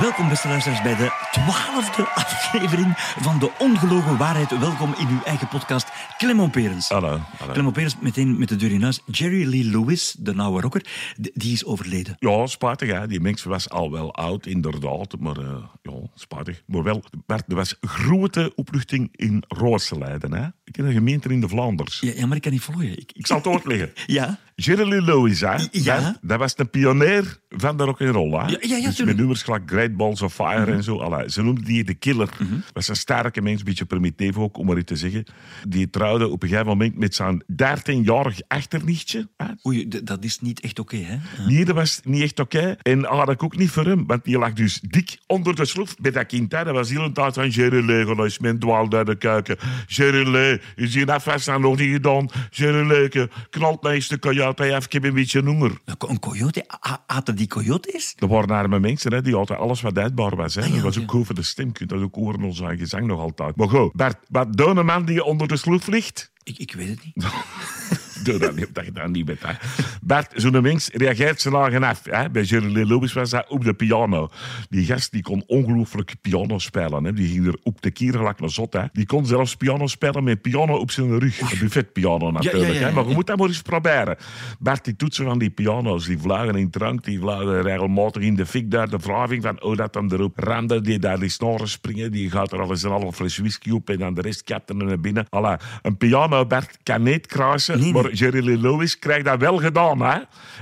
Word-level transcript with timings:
Welkom, 0.00 0.28
beste 0.28 0.48
luisteraars, 0.48 0.82
bij 0.82 0.96
de 0.96 1.28
twaalfde 1.30 2.08
aflevering 2.08 2.92
van 2.96 3.38
De 3.38 3.50
Ongelogen 3.58 4.16
Waarheid. 4.16 4.58
Welkom 4.58 4.94
in 4.98 5.08
uw 5.08 5.22
eigen 5.24 5.48
podcast, 5.48 5.88
Clement 6.18 6.52
Perens. 6.52 6.88
Hallo, 6.88 7.20
hallo. 7.38 7.52
Clement 7.52 7.72
Perens, 7.72 7.96
meteen 8.00 8.38
met 8.38 8.48
de 8.48 8.56
deur 8.56 8.70
in 8.70 8.82
huis. 8.82 9.02
Jerry 9.06 9.48
Lee 9.48 9.64
Lewis, 9.64 10.16
de 10.18 10.34
nauwe 10.34 10.60
rocker, 10.60 10.86
die 11.34 11.52
is 11.52 11.64
overleden. 11.64 12.16
Ja, 12.18 12.46
spijtig 12.46 12.90
hè. 12.90 13.06
Die 13.06 13.20
mens 13.20 13.42
was 13.42 13.68
al 13.68 13.90
wel 13.90 14.14
oud, 14.14 14.46
inderdaad. 14.46 15.18
Maar 15.18 15.36
eh, 15.36 15.64
ja, 15.82 15.92
spijtig. 16.14 16.62
Maar 16.66 16.82
wel, 16.82 17.02
Bert, 17.26 17.44
er 17.48 17.54
was 17.54 17.76
grote 17.80 18.52
opluchting 18.54 19.08
in 19.12 19.44
Rooseleiden. 19.48 20.32
Hè. 20.32 20.46
Ik 20.64 20.72
ken 20.72 20.84
een 20.84 20.92
gemeente 20.92 21.28
in 21.28 21.40
de 21.40 21.48
Vlaanders. 21.48 22.00
Ja, 22.00 22.12
ja 22.16 22.26
maar 22.26 22.36
ik 22.36 22.42
kan 22.42 22.52
niet 22.52 22.62
volgen. 22.62 22.98
Ik 22.98 23.26
zal 23.26 23.36
het 23.36 23.46
uitleggen. 23.46 23.92
Ja? 24.06 24.38
Jerry 24.60 25.04
Lewis, 25.04 25.40
hè? 25.40 25.56
Ja. 25.70 26.00
Dat, 26.00 26.18
dat 26.22 26.38
was 26.38 26.54
een 26.56 26.70
pionier 26.70 27.38
van 27.48 27.76
de 27.76 27.84
rock'n'roll, 27.84 28.30
hè? 28.30 28.46
Ja, 28.46 28.58
ja, 28.60 28.76
ja, 28.76 28.86
dus 28.86 29.02
met 29.04 29.16
nummers 29.16 29.42
gelijk 29.42 29.62
Great 29.66 29.96
Balls 29.96 30.22
of 30.22 30.34
Fire 30.34 30.72
en 30.72 30.82
zo. 30.82 30.98
Allee, 30.98 31.30
ze 31.30 31.42
noemden 31.42 31.64
die 31.64 31.84
de 31.84 31.94
killer. 31.94 32.28
Mhm. 32.38 32.54
was 32.72 32.88
een 32.88 32.96
sterke 32.96 33.40
mens, 33.40 33.58
een 33.58 33.64
beetje 33.64 33.84
primitief 33.84 34.36
ook, 34.36 34.58
om 34.58 34.66
maar 34.66 34.76
iets 34.76 34.86
te 34.86 34.96
zeggen. 34.96 35.24
Die 35.68 35.90
trouwde 35.90 36.28
op 36.28 36.42
een 36.42 36.48
gegeven 36.48 36.68
moment 36.68 36.98
met 36.98 37.14
zijn 37.14 37.44
13-jarig 37.52 38.40
achternichtje. 38.48 39.28
Hè? 39.36 39.46
Oei, 39.66 39.88
dat 40.04 40.24
is 40.24 40.40
niet 40.40 40.60
echt 40.60 40.78
oké, 40.78 40.96
hè? 40.96 41.16
Nee, 41.46 41.64
dat 41.64 41.74
was 41.74 42.00
niet 42.04 42.22
echt 42.22 42.40
oké. 42.40 42.76
En 42.82 43.04
had 43.04 43.30
ik 43.30 43.42
ook 43.42 43.56
niet 43.56 43.70
voor 43.70 43.84
hem, 43.84 44.06
want 44.06 44.24
die 44.24 44.38
lag 44.38 44.52
dus 44.52 44.80
dik 44.80 45.18
onder 45.26 45.54
de 45.54 45.64
sloef 45.64 45.96
bij 45.96 46.10
dat 46.10 46.26
kind. 46.26 46.52
Hè. 46.52 46.64
Dat 46.64 46.74
was 46.74 46.90
heel 46.90 47.04
een 47.04 47.12
tijd 47.12 47.34
van 47.34 47.48
Jerry 47.48 47.82
gewoon 47.82 48.24
is 48.24 48.38
mijn 48.38 48.58
dwaal 48.58 48.86
naar 48.86 49.04
de 49.04 49.16
keuken. 49.16 49.56
Jerry 49.86 50.60
is 50.76 50.94
hier 50.94 51.10
afwas 51.10 51.46
nog 51.46 51.78
niet 51.78 51.92
gedaan. 51.92 52.28
Jerry 52.50 53.28
knalt 53.50 53.82
mij 53.82 53.94
eens 53.94 54.08
de 54.08 54.18
ik 54.56 54.92
heb 54.92 55.04
een 55.04 55.14
beetje 55.14 55.42
honger. 55.42 55.72
Een 55.84 56.20
coyote? 56.20 56.64
Aten 57.06 57.36
die 57.36 57.46
coyotes? 57.46 58.14
Er 58.18 58.28
waren 58.28 58.50
arme 58.50 58.78
mensen 58.78 59.12
hè, 59.12 59.22
die 59.22 59.34
altijd 59.34 59.58
alles 59.58 59.80
wat 59.80 59.98
uitbaar 59.98 60.36
was. 60.36 60.54
Hè. 60.54 60.60
Ah, 60.60 60.68
ja, 60.68 60.74
dat 60.74 60.82
was 60.82 60.98
ook 60.98 61.10
goed 61.10 61.26
voor 61.26 61.34
de 61.34 61.42
stem. 61.42 61.72
Dat 61.86 62.00
ook 62.00 62.14
horen 62.14 62.42
ons 62.42 62.62
gezang 62.64 63.06
nog 63.06 63.20
altijd. 63.20 63.56
Maar 63.56 63.68
goed, 63.68 63.92
Bert, 63.92 64.16
wat 64.28 64.56
doet 64.56 64.76
een 64.76 64.86
man 64.86 65.04
die 65.04 65.24
onder 65.24 65.48
de 65.48 65.56
sloef 65.56 65.86
ligt? 65.86 66.30
Ik, 66.42 66.58
ik 66.58 66.72
weet 66.72 66.88
het 66.88 67.04
niet. 67.04 67.24
Doe 68.30 68.38
dat 68.46 68.56
niet, 68.56 68.74
dat 68.74 68.84
je 68.84 68.92
dat 68.92 69.08
niet 69.08 69.24
bent. 69.24 69.42
Hè. 69.42 69.52
Bert, 70.02 70.32
zo'n 70.34 70.62
mens 70.62 70.90
reageert 70.92 71.40
zijn 71.40 71.54
lagen 71.54 71.82
af. 71.82 72.00
Hè. 72.04 72.30
Bij 72.30 72.42
Jerry 72.42 72.88
Lewis 72.88 73.12
was 73.12 73.30
dat 73.30 73.48
op 73.48 73.64
de 73.64 73.74
piano. 73.74 74.28
Die 74.68 74.84
gast 74.84 75.12
die 75.12 75.22
kon 75.22 75.42
ongelooflijk 75.46 76.14
piano 76.20 76.58
spelen. 76.58 77.04
Hè. 77.04 77.12
Die 77.12 77.28
ging 77.28 77.46
er 77.46 77.56
op 77.62 77.82
de 77.82 77.90
kier 77.90 78.12
gelijk 78.12 78.40
naar 78.40 78.50
zot. 78.50 78.72
Hè. 78.72 78.82
Die 78.92 79.06
kon 79.06 79.26
zelfs 79.26 79.56
piano 79.56 79.86
spelen 79.86 80.24
met 80.24 80.42
piano 80.42 80.76
op 80.76 80.90
zijn 80.90 81.18
rug. 81.18 81.40
Een 81.40 81.58
buffetpiano 81.58 82.30
natuurlijk. 82.30 82.72
ja, 82.72 82.80
ja, 82.80 82.86
Hè. 82.86 82.92
Maar 82.92 83.08
je 83.08 83.14
moet 83.14 83.26
dat 83.26 83.38
maar 83.38 83.48
eens 83.48 83.62
proberen. 83.62 84.16
Bert, 84.58 84.84
die 84.84 84.96
toetsen 84.96 85.24
van 85.24 85.38
die 85.38 85.50
piano's, 85.50 86.06
die 86.06 86.18
vlagen 86.18 86.54
in 86.54 86.70
drank, 86.70 87.04
die 87.04 87.18
vlagen 87.18 87.62
regelmatig 87.62 88.22
in 88.22 88.36
de 88.36 88.46
fik 88.46 88.70
daar. 88.70 88.90
De 88.90 88.98
wraving 88.98 89.42
van, 89.42 89.62
oh, 89.62 89.76
dat 89.76 89.92
dan 89.92 90.12
erop 90.12 90.38
ramde, 90.38 90.80
die 90.80 90.98
daar 90.98 91.18
die 91.18 91.28
snoren 91.28 91.68
springen, 91.68 92.12
die 92.12 92.30
gaat 92.30 92.52
er 92.52 92.60
al 92.60 92.70
eens 92.70 92.82
een 92.82 92.90
halve 92.90 93.12
fles 93.12 93.38
whisky 93.38 93.70
op 93.70 93.90
en 93.90 93.98
dan 93.98 94.14
de 94.14 94.20
rest 94.20 94.42
kapt 94.42 94.68
er 94.68 94.76
naar 94.76 95.00
binnen. 95.00 95.26
Alla, 95.28 95.60
een 95.82 95.96
piano, 95.96 96.46
Bert, 96.46 96.78
kan 96.82 97.02
niet 97.02 97.26
kruisen, 97.26 97.78
Nee, 97.78 97.92
nee. 97.92 98.02
maar 98.02 98.10
Jerry 98.18 98.60
Lewis 98.60 98.98
krijgt 98.98 99.24
dat 99.24 99.40
wel 99.40 99.56
gedaan, 99.56 100.00
hè. 100.00 100.18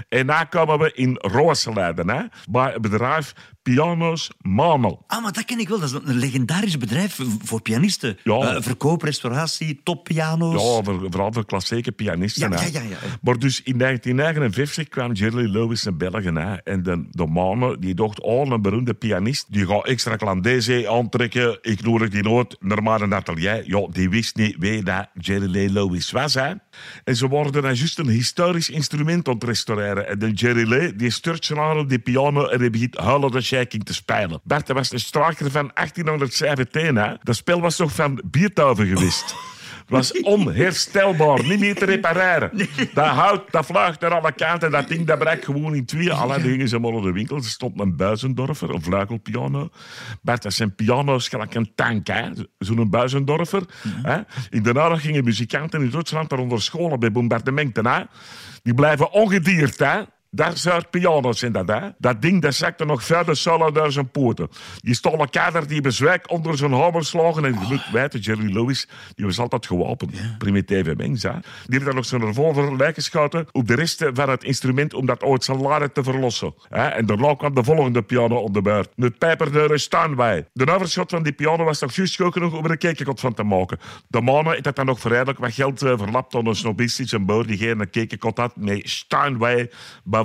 En 0.08 0.26
dan 0.26 0.48
komen 0.48 0.78
we 0.78 0.92
in 0.94 1.18
Rooseleiden, 1.20 2.08
hè. 2.10 2.22
Bij 2.50 2.72
het 2.72 2.82
bedrijf 2.82 3.34
Pianos 3.66 4.30
Manel. 4.40 5.04
Ah, 5.06 5.22
maar 5.22 5.32
dat 5.32 5.44
ken 5.44 5.58
ik 5.58 5.68
wel. 5.68 5.78
Dat 5.80 5.88
is 5.88 6.00
een 6.04 6.18
legendarisch 6.18 6.78
bedrijf 6.78 7.18
voor 7.44 7.62
pianisten. 7.62 8.18
Ja. 8.22 8.54
Eh, 8.54 8.62
verkoop, 8.62 9.02
restauratie, 9.02 9.80
toppiano's. 9.82 10.62
Ja, 10.62 10.82
voor, 10.82 11.00
vooral 11.10 11.32
voor 11.32 11.44
klassieke 11.46 11.92
pianisten. 11.92 12.50
Ja, 12.50 12.60
ja, 12.60 12.66
ja, 12.72 12.80
ja. 12.80 12.96
Maar 13.22 13.38
dus 13.38 13.62
in 13.62 13.78
1959 13.78 14.88
kwam 14.88 15.12
Jerry 15.12 15.50
Lewis 15.50 15.82
naar 15.82 15.96
België. 15.96 16.30
Hè. 16.34 16.54
En 16.54 16.82
de, 16.82 17.04
de 17.10 17.26
mannen 17.26 17.80
die 17.80 17.94
dacht, 17.94 18.20
oh, 18.20 18.50
een 18.50 18.62
beroemde 18.62 18.94
pianist, 18.94 19.46
die 19.48 19.66
gaat 19.66 19.86
extra 19.86 20.16
Clandese 20.16 20.90
aantrekken. 20.90 21.58
Ik 21.62 21.82
nodig 21.82 22.08
die 22.08 22.22
nooit 22.22 22.56
naar 22.60 22.82
mijn 22.82 23.14
atelier. 23.14 23.62
Ja, 23.66 23.86
die 23.90 24.10
wist 24.10 24.36
niet 24.36 24.56
wie 24.58 24.82
dat 24.82 25.08
Jerry 25.14 25.70
Lewis 25.72 26.10
was. 26.10 26.34
Hè. 26.34 26.52
En 27.04 27.16
ze 27.16 27.28
worden 27.28 27.62
dan 27.62 27.74
juist 27.74 27.98
een 27.98 28.08
historisch 28.08 28.70
instrument 28.70 29.28
aan 29.28 29.34
het 29.34 29.44
restaureren. 29.44 30.08
En 30.08 30.18
de 30.18 30.30
Jerry 30.30 30.68
Lee, 30.68 30.96
die 30.96 31.10
sturt 31.10 31.44
zijn 31.44 31.78
op 31.78 31.88
die 31.88 31.98
piano 31.98 32.46
en 32.46 32.58
die 32.58 32.70
begint 32.70 32.96
huilen 32.96 33.30
de 33.30 33.40
shaking 33.56 33.84
te 33.84 33.94
spelen. 33.94 34.40
Bert, 34.44 34.66
dat 34.66 34.76
was 34.76 34.92
een 34.92 35.00
straker 35.00 35.50
van 35.50 35.70
1817. 35.74 36.96
Hè. 36.96 37.14
Dat 37.22 37.36
spel 37.36 37.60
was 37.60 37.76
toch 37.76 37.92
van 37.92 38.22
Beethoven 38.24 38.86
geweest. 38.86 39.34
Het 39.86 39.94
was 39.94 40.20
onherstelbaar, 40.36 41.44
niet 41.44 41.60
meer 41.60 41.74
te 41.74 41.84
repareren. 41.84 42.50
Dat 42.94 43.06
hout, 43.06 43.50
dat 43.50 43.66
vlucht 43.66 44.00
naar 44.00 44.20
alle 44.20 44.32
kanten, 44.32 44.70
dat 44.70 44.88
ding 44.88 45.06
dat 45.06 45.18
brak 45.18 45.44
gewoon 45.44 45.74
in 45.74 45.84
twee. 45.84 46.12
Alle 46.12 46.42
dingen 46.42 46.68
ze 46.68 46.78
naar 46.78 47.00
de 47.00 47.12
winkel. 47.12 47.36
Er 47.36 47.44
stond 47.44 47.80
een 47.80 47.96
buizendorfer, 47.96 48.74
een 48.74 48.82
vluigelpiano. 48.82 49.68
Bert, 50.22 50.42
dat 50.42 50.52
zijn 50.52 50.74
piano's 50.74 51.28
gelijk 51.28 51.54
een 51.54 51.72
tank, 51.74 52.06
hè. 52.06 52.30
Zo'n 52.58 52.90
buizendorfer. 52.90 53.62
Hè. 54.02 54.20
In 54.50 54.62
de 54.62 54.74
oorlog 54.74 55.00
gingen 55.00 55.24
muzikanten 55.24 55.82
in 55.82 55.90
Duitsland 55.90 56.32
eronder 56.32 56.62
scholen 56.62 57.00
bij 57.00 57.12
bombardementen, 57.12 57.86
hè. 57.86 58.02
Die 58.62 58.74
blijven 58.74 59.12
ongedierd, 59.12 59.78
hè. 59.78 60.02
Dat 60.36 60.58
soort 60.58 60.90
piano's 60.90 61.38
zijn 61.38 61.52
dat, 61.52 61.68
hè. 61.68 61.80
Dat 61.98 62.22
ding 62.22 62.42
dat 62.42 62.54
zakte 62.54 62.84
nog 62.84 63.04
verder 63.04 63.36
solo 63.36 63.72
door 63.72 63.92
zijn 63.92 64.10
poten. 64.10 64.48
Die 64.80 64.94
stolle 64.94 65.28
kader 65.30 65.66
die 65.66 65.80
bezwijk 65.80 66.30
onder 66.30 66.56
zijn 66.56 66.72
hamer 66.72 67.04
slagen. 67.04 67.44
En 67.44 67.52
je 67.52 67.66
moet 67.68 67.90
weten, 67.92 68.20
Jerry 68.20 68.52
Lewis, 68.52 68.88
die 69.14 69.24
was 69.24 69.38
altijd 69.38 69.66
gewapend. 69.66 70.20
Primitieve 70.38 70.94
mens, 70.96 71.22
hè. 71.22 71.30
Die 71.32 71.42
heeft 71.66 71.84
dan 71.84 71.94
nog 71.94 72.04
zijn 72.04 72.24
revolver 72.24 72.76
lijkgeschoten 72.76 73.46
op 73.52 73.66
de 73.66 73.74
resten 73.74 74.14
van 74.14 74.28
het 74.28 74.44
instrument 74.44 74.94
om 74.94 75.06
dat 75.06 75.22
ooit 75.22 75.44
zijn 75.44 75.60
laren 75.60 75.92
te 75.92 76.02
verlossen. 76.02 76.54
Hè. 76.68 76.86
En 76.86 77.06
daarna 77.06 77.34
kwam 77.34 77.54
de 77.54 77.64
volgende 77.64 78.02
piano 78.02 78.36
op 78.36 78.54
de 78.54 78.62
beurt. 78.62 78.88
Het 78.96 79.18
pijperdeuren 79.18 79.80
staan 79.80 80.16
wij. 80.16 80.48
De 80.52 80.74
overschot 80.74 81.10
van 81.10 81.22
die 81.22 81.32
piano 81.32 81.64
was 81.64 81.80
nog 81.80 81.94
juist 81.94 82.16
goed 82.16 82.32
genoeg 82.32 82.54
om 82.54 82.64
er 82.64 82.70
een 82.70 82.78
kekenkot 82.78 83.20
van 83.20 83.34
te 83.34 83.42
maken. 83.42 83.78
De 84.08 84.20
mannen 84.20 84.52
heeft 84.52 84.64
dat 84.64 84.76
dan 84.76 84.86
nog 84.86 85.00
verrijdelijk 85.00 85.38
wat 85.38 85.52
geld 85.52 85.82
eh, 85.82 85.98
verlapt 85.98 86.34
aan 86.34 86.46
een 86.46 86.56
snobistisch 86.56 87.12
een 87.12 87.26
boer 87.26 87.46
die 87.46 87.58
geen 87.58 87.90
kekenkot 87.90 88.38
had. 88.38 88.56
Nee, 88.56 88.80
staan 88.84 89.38
wij 89.38 89.70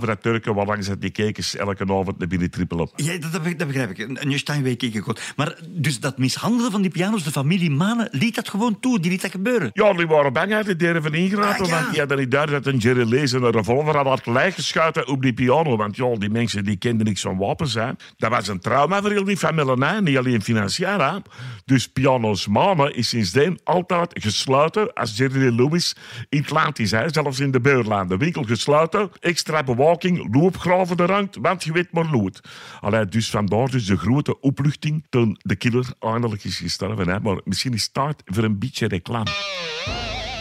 dat 0.08 0.22
Turken 0.22 0.56
waar 0.56 0.66
langs 0.66 0.90
die 1.00 1.10
kekens 1.10 1.56
elke 1.56 1.84
avond 1.84 2.18
naar 2.18 2.28
binnen 2.28 2.50
trippelen. 2.52 2.90
Ja, 2.96 3.18
dat, 3.18 3.32
dat 3.32 3.44
dat 3.58 3.68
begrijp 3.68 3.90
ik. 3.90 4.00
Een 4.00 4.78
keek 4.78 4.94
ik 4.94 5.04
goed. 5.04 5.34
Maar 5.36 5.58
dus 5.70 6.00
dat 6.00 6.18
mishandelen 6.18 6.72
van 6.72 6.82
die 6.82 6.92
piano's, 6.92 7.24
de 7.24 7.32
familie 7.32 7.70
Manen, 7.72 8.08
liet 8.12 8.36
dat 8.36 8.50
gewoon 8.50 8.80
toe. 8.80 9.00
Die 9.00 9.12
liet 9.12 9.22
dat 9.22 9.32
gebeuren. 9.32 9.70
Ja, 9.74 9.94
die 9.94 10.08
waren 10.08 10.34
bang 10.34 10.54
uit, 10.54 10.66
die 10.66 10.76
durven 10.76 11.14
ingerapen, 11.14 11.64
Ah, 11.66 11.70
ja. 11.70 11.76
want 11.76 11.90
die 11.90 12.00
hadden 12.00 12.18
niet 12.18 12.32
duidelijk 12.32 12.64
dat 12.64 12.74
een 12.74 12.80
Jerry 12.80 13.10
Lees 13.10 13.32
een 13.32 13.52
revolver 13.52 13.96
had 13.96 14.06
laten 14.06 14.32
lijkgeschuiten 14.34 15.08
op 15.08 15.22
die 15.22 15.34
piano. 15.34 15.78
Want 15.78 15.96
ja, 15.96 16.16
die 16.16 16.30
mensen 16.30 16.64
die 16.64 16.76
kenden 16.78 17.06
niks 17.06 17.22
van 17.22 17.38
wapens. 17.38 17.74
Hè. 17.74 17.90
Dat 18.18 18.30
was 18.30 18.48
een 18.48 18.60
trauma 18.60 19.02
voor 19.02 19.12
heel 19.12 19.24
die 19.24 19.38
familie, 19.38 20.02
niet 20.02 20.18
alleen 20.18 20.42
financieel. 20.42 21.00
Hè. 21.00 21.18
Dus 21.66 21.88
Piano's 21.88 22.48
Manen 22.48 22.96
is 22.96 23.10
sindsdien 23.10 23.60
altijd 23.64 24.12
gesloten 24.14 24.94
als 24.94 25.18
Jerry 25.18 25.56
Lewis 25.56 25.96
in 26.30 26.40
het 26.40 26.50
land 26.50 26.80
is. 26.80 26.92
Hè. 26.92 27.10
Zelfs 27.10 27.40
in 27.40 27.52
de 27.52 27.60
buurlanden. 27.62 28.20
De 28.20 28.24
winkel 28.24 28.44
gesloten, 28.44 29.10
extra 29.20 29.64
bewaking, 29.81 30.36
loopgraven 30.36 30.97
er 30.97 31.12
hangt, 31.12 31.38
want 31.42 31.64
je 31.64 31.72
weet 31.72 31.92
maar 31.92 32.09
lood. 32.12 32.41
Allee, 32.79 33.06
dus 33.06 33.29
vandaar 33.29 33.70
dus 33.70 33.85
de 33.85 33.97
grote 33.97 34.40
opluchting 34.40 35.06
toen 35.09 35.38
de 35.41 35.56
killer 35.56 35.85
eindelijk 36.00 36.44
is 36.44 36.58
gestorven. 36.58 37.08
Hè. 37.08 37.20
Maar 37.20 37.41
misschien 37.44 37.73
is 37.73 37.90
tijd 37.91 38.22
voor 38.26 38.44
een 38.44 38.59
beetje 38.59 38.88
reclame. 38.88 39.29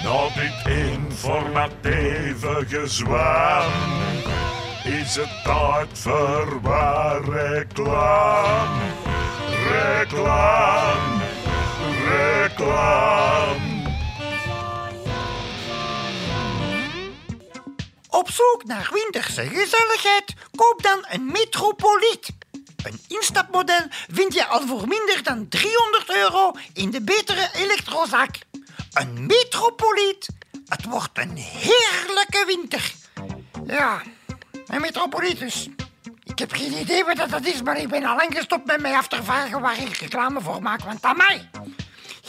Na 0.03 0.29
dit 0.35 0.67
informatieve 0.76 2.65
gezwam 2.69 3.70
is 4.85 5.15
het 5.17 5.44
tijd 5.44 5.99
voor 5.99 6.61
waar 6.62 7.25
reclame. 7.25 8.88
Reclame, 9.69 11.25
reclame. 12.09 13.69
Op 18.11 18.31
zoek 18.31 18.65
naar 18.65 18.91
winterse 18.93 19.43
gezelligheid? 19.43 20.35
Koop 20.55 20.83
dan 20.83 21.05
een 21.09 21.27
Metropoliet. 21.27 22.29
Een 22.85 23.01
instapmodel 23.09 23.87
vind 24.12 24.35
je 24.35 24.47
al 24.47 24.67
voor 24.67 24.89
minder 24.89 25.23
dan 25.23 25.49
300 25.49 26.11
euro 26.11 26.53
in 26.73 26.91
de 26.91 27.03
betere 27.03 27.49
elektrozak. 27.55 28.31
Een 28.93 29.27
Metropoliet. 29.27 30.29
Het 30.69 30.85
wordt 30.85 31.19
een 31.19 31.37
heerlijke 31.37 32.45
winter. 32.47 32.93
Ja, 33.67 34.03
een 34.67 34.81
Metropoliet 34.81 35.39
dus. 35.39 35.69
heb 36.35 36.53
geen 36.53 36.73
idee 36.73 37.05
wat 37.05 37.31
dat 37.31 37.45
is, 37.45 37.63
maar 37.63 37.77
ik 37.79 37.89
ben 37.89 38.05
al 38.05 38.17
lang 38.17 38.37
gestopt 38.37 38.67
met 38.67 38.81
mij 38.81 38.95
af 38.95 39.09
te 39.09 39.23
vragen 39.23 39.61
waar 39.61 39.83
ik 39.83 39.97
reclame 39.97 40.41
voor 40.41 40.63
maak. 40.63 40.81
Want 40.81 41.03
aan 41.03 41.17
mij. 41.17 41.49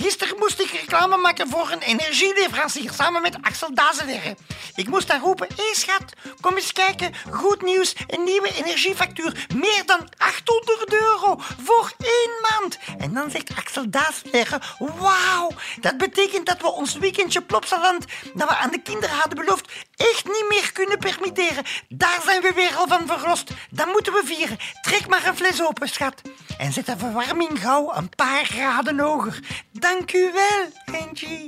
Gisteren 0.02 0.38
moest 0.38 0.60
ik 0.60 0.72
reclame 0.72 1.18
maken 1.18 1.50
voor 1.50 1.72
een 1.72 1.82
energieleverancier 1.82 2.92
samen 2.94 3.22
met 3.22 3.38
Axel 3.42 3.74
Dazelerre. 3.74 4.36
Ik 4.76 4.88
moest 4.88 5.08
daar 5.08 5.20
roepen, 5.20 5.48
hé 5.56 5.74
schat, 5.74 6.14
kom 6.40 6.56
eens 6.56 6.72
kijken, 6.72 7.14
goed 7.30 7.62
nieuws, 7.62 7.94
een 8.08 8.24
nieuwe 8.24 8.54
energiefactuur, 8.54 9.46
meer 9.56 9.84
dan 9.86 10.10
800 10.18 10.94
euro 10.94 11.36
voor 11.64 11.92
één 11.98 12.32
maand. 12.50 12.78
En 12.98 13.14
dan 13.14 13.32
zegt 13.32 13.56
Axel 13.56 13.90
Dazelerre, 13.90 14.62
wauw, 14.80 15.52
dat 15.80 15.98
betekent 15.98 16.46
dat 16.46 16.62
we 16.62 16.68
ons 16.68 16.98
weekendje 16.98 17.42
Plopsaland, 17.42 18.06
dat 18.34 18.50
we 18.50 18.56
aan 18.56 18.72
de 18.72 18.82
kinderen 18.82 19.16
hadden 19.16 19.38
beloofd, 19.38 19.72
echt 20.02 20.26
niet 20.26 20.46
meer 20.50 20.72
kunnen 20.72 20.98
permitteren. 20.98 21.64
Daar 21.90 22.20
zijn 22.26 22.42
we 22.42 22.52
weer 22.56 22.76
al 22.76 22.88
van 22.88 23.08
verlost. 23.08 23.52
Dat 23.70 23.88
moeten 23.88 24.14
we 24.14 24.22
vieren. 24.26 24.58
Trek 24.82 25.08
maar 25.08 25.28
een 25.28 25.36
fles 25.36 25.62
open, 25.62 25.90
schat. 25.90 26.22
En 26.58 26.74
zet 26.74 26.86
de 26.86 26.98
verwarming 26.98 27.62
gauw 27.62 27.94
een 27.96 28.10
paar 28.10 28.46
graden 28.46 29.00
hoger. 29.00 29.40
Dank 29.72 30.14
u 30.14 30.32
wel, 30.34 31.00
Angie. 31.02 31.48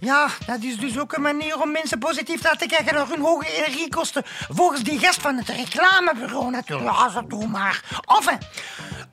Ja, 0.00 0.28
dat 0.46 0.62
is 0.62 0.76
dus 0.76 0.98
ook 0.98 1.12
een 1.12 1.22
manier 1.22 1.60
om 1.60 1.72
mensen 1.72 1.98
positief 1.98 2.40
te 2.40 2.48
laten 2.48 2.68
kijken 2.68 2.94
naar 2.94 3.08
hun 3.08 3.20
hoge 3.20 3.46
energiekosten. 3.56 4.22
Volgens 4.48 4.82
die 4.82 4.98
gast 4.98 5.20
van 5.20 5.36
het 5.36 5.48
reclamebureau 5.48 6.50
natuurlijk. 6.50 6.90
Ja, 6.90 7.10
zo 7.10 7.26
doe 7.26 7.46
maar. 7.46 8.02
Enfin, 8.06 8.38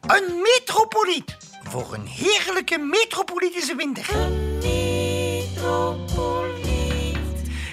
een 0.02 0.42
metropoliet. 0.42 1.38
Voor 1.64 1.94
een 1.94 2.08
heerlijke 2.08 2.78
metropolitische 2.78 3.76
winter. 3.76 4.06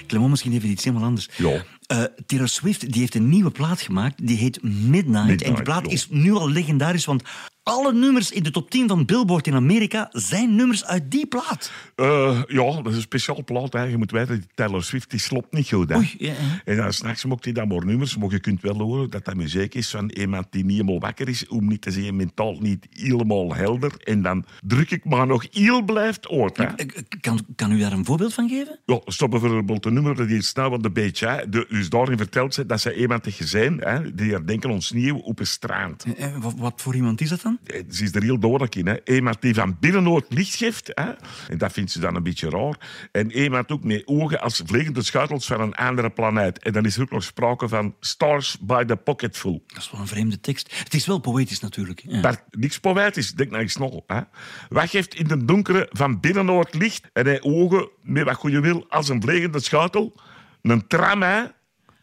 Clement, 0.07 0.29
misschien 0.29 0.53
even 0.53 0.69
iets 0.69 0.83
helemaal 0.83 1.07
anders. 1.07 1.29
Ja. 1.37 1.63
Eh, 1.87 2.03
Taylor 2.25 2.47
Swift 2.47 2.91
die 2.91 3.01
heeft 3.01 3.15
een 3.15 3.29
nieuwe 3.29 3.51
plaat 3.51 3.81
gemaakt, 3.81 4.27
die 4.27 4.37
heet 4.37 4.63
Midnight. 4.63 5.41
en 5.41 5.53
die 5.53 5.63
plaat 5.63 5.85
ja. 5.85 5.91
is 5.91 6.07
nu 6.09 6.33
al 6.33 6.49
legendarisch, 6.49 7.05
want 7.05 7.23
alle 7.67 7.93
nummers 7.93 8.31
in 8.31 8.43
de 8.43 8.51
top 8.51 8.69
10 8.69 8.87
van 8.87 9.05
Billboard 9.05 9.47
in 9.47 9.53
Amerika 9.53 10.09
zijn 10.11 10.55
nummers 10.55 10.85
uit 10.85 11.11
die 11.11 11.25
plaat. 11.25 11.71
Eh, 11.95 12.41
ja, 12.47 12.81
dat 12.81 12.87
is 12.87 12.95
een 12.95 13.01
speciaal 13.01 13.43
plaat. 13.43 13.73
Hè. 13.73 13.83
Je 13.83 13.97
moet 13.97 14.11
weten, 14.11 14.39
die 14.39 14.49
Taylor 14.55 14.83
Swift 14.83 15.09
die 15.09 15.19
sloopt 15.19 15.53
niet 15.53 15.69
goed. 15.69 15.89
Hè. 15.89 15.95
Oei, 15.95 16.15
ja, 16.17 16.31
ja. 16.31 16.61
En 16.65 16.77
dan 16.77 16.93
s'nachts 16.93 17.25
mocht 17.25 17.43
hij 17.43 17.53
dan 17.53 17.67
maar 17.67 17.85
nummers, 17.85 18.17
maar 18.17 18.31
je 18.31 18.39
kunt 18.39 18.61
wel 18.61 18.77
horen 18.77 19.09
dat 19.09 19.25
dat 19.25 19.35
muziek 19.35 19.75
is 19.75 19.89
van 19.89 20.09
iemand 20.09 20.45
die 20.49 20.63
niet 20.65 20.71
helemaal 20.77 20.99
wakker 20.99 21.27
is, 21.29 21.47
om 21.47 21.67
niet 21.67 21.81
te 21.81 21.91
zeggen 21.91 22.15
mentaal 22.15 22.57
niet 22.59 22.87
helemaal 22.91 23.55
helder. 23.55 23.91
En 24.03 24.21
dan 24.21 24.45
druk 24.65 24.91
ik 24.91 25.05
maar 25.05 25.27
nog 25.27 25.45
heel 25.51 25.81
blijft 25.81 26.27
ooit. 26.27 26.57
Hè. 26.57 26.65
Kan, 27.21 27.45
kan 27.55 27.71
u 27.71 27.79
daar 27.79 27.91
een 27.91 28.05
voorbeeld 28.05 28.33
van 28.33 28.49
geven? 28.49 28.79
Ja, 28.85 28.99
stop 29.05 29.31
bijvoorbeeld 29.31 29.85
een 29.85 29.93
nummer 29.93 30.15
dat 30.15 30.27
hier 30.27 30.43
snel 30.43 30.69
van 30.69 30.81
de 30.81 30.91
beetje. 30.91 31.27
Hè. 31.27 31.49
De, 31.49 31.65
dus 31.69 31.89
daarin 31.89 32.17
vertelt 32.17 32.53
ze 32.53 32.65
dat 32.65 32.81
ze 32.81 32.95
iemand 32.95 33.25
heeft 33.25 33.37
gezien, 33.37 33.79
hè, 33.79 34.15
die 34.15 34.31
herdenken 34.31 34.69
ons 34.69 34.91
nieuw 34.91 35.17
op 35.17 35.39
een 35.39 35.47
strand. 35.47 36.03
Eh, 36.03 36.25
eh, 36.25 36.41
Wat, 36.41 36.53
wat 36.57 36.81
voor 36.81 36.95
iemand 36.95 37.21
is 37.21 37.29
dat 37.29 37.41
dan? 37.41 37.56
Ze 37.89 38.03
is 38.03 38.15
er 38.15 38.23
heel 38.23 38.39
dodelijk 38.39 38.75
in. 38.75 38.87
Hè. 38.87 38.95
Iemand 39.05 39.41
die 39.41 39.53
van 39.53 39.77
binnenoord 39.79 40.25
licht 40.29 40.55
geeft. 40.55 40.91
Hè. 40.93 41.11
En 41.49 41.57
dat 41.57 41.71
vindt 41.71 41.91
ze 41.91 41.99
dan 41.99 42.15
een 42.15 42.23
beetje 42.23 42.49
raar. 42.49 43.07
En 43.11 43.31
iemand 43.31 43.71
ook 43.71 43.83
met 43.83 44.07
ogen 44.07 44.41
als 44.41 44.61
vliegende 44.65 45.03
schuitels 45.03 45.45
van 45.45 45.61
een 45.61 45.75
andere 45.75 46.09
planeet. 46.09 46.59
En 46.59 46.73
dan 46.73 46.85
is 46.85 46.95
er 46.95 47.01
ook 47.01 47.11
nog 47.11 47.23
sprake 47.23 47.67
van 47.67 47.95
Stars 47.99 48.57
by 48.59 48.83
the 48.83 48.95
Pocketful. 48.95 49.63
Dat 49.67 49.77
is 49.77 49.91
wel 49.91 50.01
een 50.01 50.07
vreemde 50.07 50.39
tekst. 50.39 50.79
Het 50.83 50.93
is 50.93 51.05
wel 51.05 51.19
poëtisch 51.19 51.59
natuurlijk. 51.59 52.03
Ja. 52.07 52.19
Maar 52.19 52.43
niks 52.51 52.79
poëtisch, 52.79 53.33
denk 53.33 53.51
naar 53.51 53.69
snel. 53.69 54.03
Hè. 54.07 54.21
Wat 54.69 54.89
geeft 54.89 55.15
in 55.15 55.27
de 55.27 55.45
donkere 55.45 55.89
van 55.91 56.19
binnenoord 56.19 56.73
licht 56.73 57.09
en 57.13 57.25
hij 57.25 57.41
ogen 57.41 57.89
met 58.01 58.23
wat 58.23 58.41
je 58.41 58.59
wil 58.59 58.85
als 58.89 59.09
een 59.09 59.21
vliegende 59.21 59.59
schuitel? 59.59 60.15
Een 60.61 60.87
tram, 60.87 61.21
hè? 61.21 61.43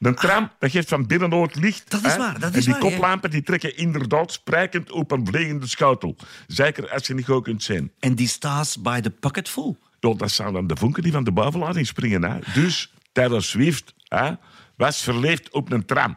Een 0.07 0.15
tram, 0.15 0.51
dat 0.59 0.71
geeft 0.71 0.89
van 0.89 1.07
binnenoord 1.07 1.55
licht. 1.55 1.91
Dat 1.91 2.05
is 2.05 2.17
waar, 2.17 2.41
dat 2.41 2.53
en 2.53 2.59
is 2.59 2.65
die 2.65 2.75
waar, 2.75 2.83
ja. 2.83 2.89
koplampen 2.91 3.31
die 3.31 3.43
trekken 3.43 3.77
inderdaad 3.77 4.33
sprekend 4.33 4.91
op 4.91 5.11
een 5.11 5.27
vliegende 5.27 5.67
schuitel. 5.67 6.17
Zeker 6.47 6.91
als 6.91 7.07
je 7.07 7.15
niet 7.15 7.25
goed 7.27 7.43
kunt 7.43 7.63
zien. 7.63 7.93
En 7.99 8.15
die 8.15 8.29
Stars 8.29 8.81
by 8.81 9.01
the 9.01 9.11
Pocketful. 9.11 9.79
Ja, 10.01 10.15
dat 10.15 10.31
zijn 10.31 10.53
dan 10.53 10.67
de 10.67 10.77
vonken 10.77 11.03
die 11.03 11.13
van 11.13 11.25
de 11.25 11.33
buitenlading 11.33 11.87
springen. 11.87 12.23
Hè. 12.25 12.39
Dus 12.55 12.93
Taylor 13.13 13.43
Swift 13.43 13.95
hè, 14.09 14.31
was 14.77 15.03
verleefd 15.03 15.51
op 15.51 15.73
een 15.73 15.85
tram. 15.85 16.17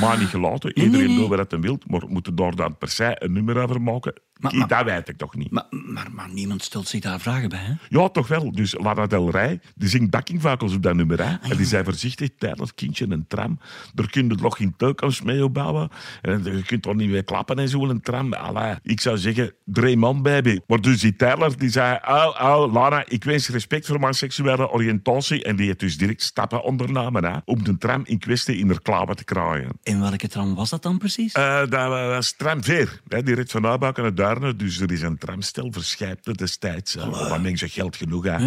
Maar 0.00 0.18
niet 0.18 0.28
gelaten. 0.28 0.78
Iedereen 0.78 1.06
Ah. 1.08 1.16
nee. 1.16 1.28
doet 1.28 1.36
wat 1.36 1.50
hij 1.50 1.60
wil. 1.60 1.78
Maar 1.86 2.02
moeten 2.08 2.34
daar 2.34 2.54
dan 2.54 2.78
per 2.78 2.88
se 2.88 3.16
een 3.18 3.32
nummer 3.32 3.56
over 3.62 3.82
maken? 3.82 4.12
Maar- 4.38 4.68
dat 4.68 4.84
weet 4.84 5.08
ik 5.08 5.16
toch 5.16 5.34
niet. 5.36 5.50
Maar, 5.50 5.66
maar, 5.70 6.06
maar 6.12 6.28
niemand 6.32 6.62
stelt 6.62 6.88
zich 6.88 7.00
daar 7.00 7.20
vragen 7.20 7.48
bij, 7.48 7.58
hè? 7.58 7.72
Ja, 7.88 8.08
toch 8.08 8.28
wel. 8.28 8.52
Dus 8.52 8.74
Lana 8.78 9.06
Del 9.06 9.30
Rey, 9.30 9.60
die 9.74 9.88
zingt 9.88 10.10
backingvakels 10.10 10.74
op 10.74 10.82
dat 10.82 10.94
nummer. 10.94 11.18
Hè? 11.18 11.24
Ah, 11.42 11.50
En 11.50 11.56
die 11.56 11.66
zei 11.66 11.84
voorzichtig, 11.84 12.28
tijdens 12.38 12.74
kindje 12.74 13.06
een 13.08 13.24
tram. 13.28 13.58
Daar 13.94 14.10
kun 14.10 14.28
je 14.28 14.34
nog 14.34 14.56
geen 14.56 14.74
toekomst 14.76 15.24
mee 15.24 15.44
opbouwen. 15.44 15.88
En 16.22 16.44
je 16.44 16.62
kunt 16.62 16.86
er 16.86 16.94
niet 16.94 17.10
mee 17.10 17.22
klappen 17.22 17.58
en 17.58 17.68
zo, 17.68 17.88
een 17.88 18.00
tram. 18.00 18.32
Allee, 18.32 18.74
ik 18.82 19.00
zou 19.00 19.18
zeggen, 19.18 19.52
drie 19.64 19.96
man 19.96 20.22
baby. 20.22 20.58
Maar 20.66 20.80
dus 20.80 21.00
die 21.00 21.16
Taylor, 21.16 21.56
die 21.56 21.70
zei, 21.70 21.98
oh, 22.08 22.38
oh, 22.42 22.72
Lana, 22.72 23.04
ik 23.08 23.24
wens 23.24 23.48
respect 23.48 23.86
voor 23.86 24.00
mijn 24.00 24.14
seksuele 24.14 24.70
oriëntatie. 24.70 25.44
En 25.44 25.56
die 25.56 25.66
heeft 25.66 25.80
dus 25.80 25.98
direct 25.98 26.22
stappen 26.22 26.62
ondernomen 26.62 27.24
hè, 27.24 27.36
om 27.44 27.64
de 27.64 27.78
tram 27.78 28.02
in 28.04 28.18
kwestie 28.18 28.56
in 28.56 28.68
haar 28.68 28.82
klauwen 28.82 29.16
te 29.16 29.24
kraaien. 29.24 29.68
En 29.82 30.00
welke 30.00 30.28
tram 30.28 30.54
was 30.54 30.70
dat 30.70 30.82
dan 30.82 30.98
precies? 30.98 31.32
Eh, 31.32 31.58
dat 31.58 31.88
was 31.88 32.32
tram 32.32 32.62
4. 32.64 33.00
Hè, 33.08 33.22
die 33.22 33.34
reed 33.34 33.50
van 33.50 33.66
Uitbuik 33.66 33.96
naar 33.96 34.14
Dus 34.56 34.80
er 34.80 34.92
is 34.92 35.02
een 35.02 35.18
tramstel 35.18 35.72
verschijpte 35.72 36.32
destijds. 36.32 36.94
hè. 36.94 37.10
Wat 37.10 37.42
mensen 37.42 37.68
geld 37.68 37.96
genoeg. 37.96 38.24
Hè. 38.24 38.38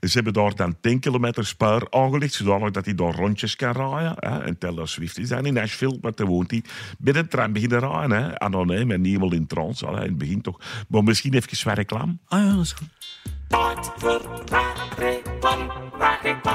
Ze 0.00 0.10
hebben 0.14 0.32
daar 0.32 0.54
dan 0.54 0.76
10 0.80 1.00
kilometer 1.00 1.46
spaar 1.46 1.86
aangelegd, 1.90 2.34
zodanig 2.34 2.70
dat 2.70 2.84
hij 2.84 2.94
daar 2.94 3.14
rondjes 3.14 3.56
kan 3.56 3.72
rijden. 3.72 4.14
Hè. 4.16 4.42
En 4.44 4.58
Taylor 4.58 4.88
Swift 4.88 5.18
is 5.18 5.28
dan 5.28 5.46
in 5.46 5.54
Nashville, 5.54 5.98
maar 6.00 6.14
daar 6.14 6.26
woont 6.26 6.50
hij. 6.50 6.62
Met 6.98 7.16
een 7.16 7.28
tram 7.28 7.52
beginnen 7.52 7.78
rijden. 7.78 8.22
Hè. 8.22 8.38
Ah, 8.38 8.66
nee, 8.66 8.84
maar 8.84 8.98
niet 8.98 9.06
helemaal 9.06 9.32
in 9.32 9.46
trance. 9.46 9.86
Hè. 9.86 9.92
In 9.92 10.02
het 10.02 10.18
begin 10.18 10.40
toch. 10.40 10.60
Maar 10.88 11.02
misschien 11.04 11.34
even 11.34 11.64
wat 11.64 11.76
reclame. 11.76 12.16
Ah 12.26 12.44
ja, 12.44 12.54
dat 12.54 12.64
is 12.64 12.72
goed. 12.72 12.88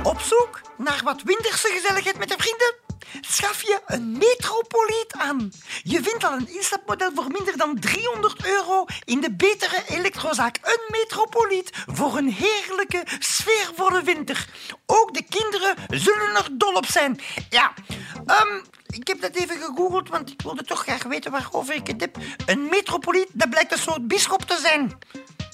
Op 0.03 0.19
zoek 0.19 0.61
naar 0.77 1.01
wat 1.03 1.21
winterse 1.23 1.67
gezelligheid 1.81 2.17
met 2.19 2.29
de 2.29 2.35
vrienden? 2.37 2.75
Schaf 3.21 3.61
je 3.61 3.81
een 3.85 4.11
metropoliet 4.11 5.13
aan. 5.17 5.51
Je 5.83 6.03
vindt 6.03 6.23
al 6.23 6.33
een 6.33 6.49
instapmodel 6.49 7.11
voor 7.15 7.31
minder 7.31 7.57
dan 7.57 7.79
300 7.79 8.45
euro 8.45 8.85
in 9.03 9.21
de 9.21 9.33
betere 9.33 9.83
elektrozaak. 9.87 10.57
Een 10.61 10.81
metropoliet 10.87 11.69
voor 11.85 12.17
een 12.17 12.29
heerlijke, 12.29 13.03
sfeervolle 13.19 14.01
winter. 14.01 14.47
Ook 14.85 15.13
de 15.13 15.23
kinderen 15.29 15.75
zullen 15.87 16.35
er 16.35 16.47
dol 16.51 16.73
op 16.73 16.85
zijn. 16.85 17.19
Ja, 17.49 17.73
ehm, 18.25 18.61
ik 18.87 19.07
heb 19.07 19.21
dat 19.21 19.35
even 19.35 19.57
gegoogeld, 19.57 20.09
want 20.09 20.29
ik 20.29 20.41
wilde 20.41 20.63
toch 20.63 20.81
graag 20.81 21.03
weten 21.03 21.31
waarover 21.31 21.75
ik 21.75 21.87
het 21.87 22.01
heb. 22.01 22.17
Een 22.45 22.69
metropoliet, 22.69 23.27
dat 23.31 23.49
blijkt 23.49 23.71
een 23.71 23.77
soort 23.77 24.07
bischop 24.07 24.41
te 24.41 24.57
zijn. 24.61 24.97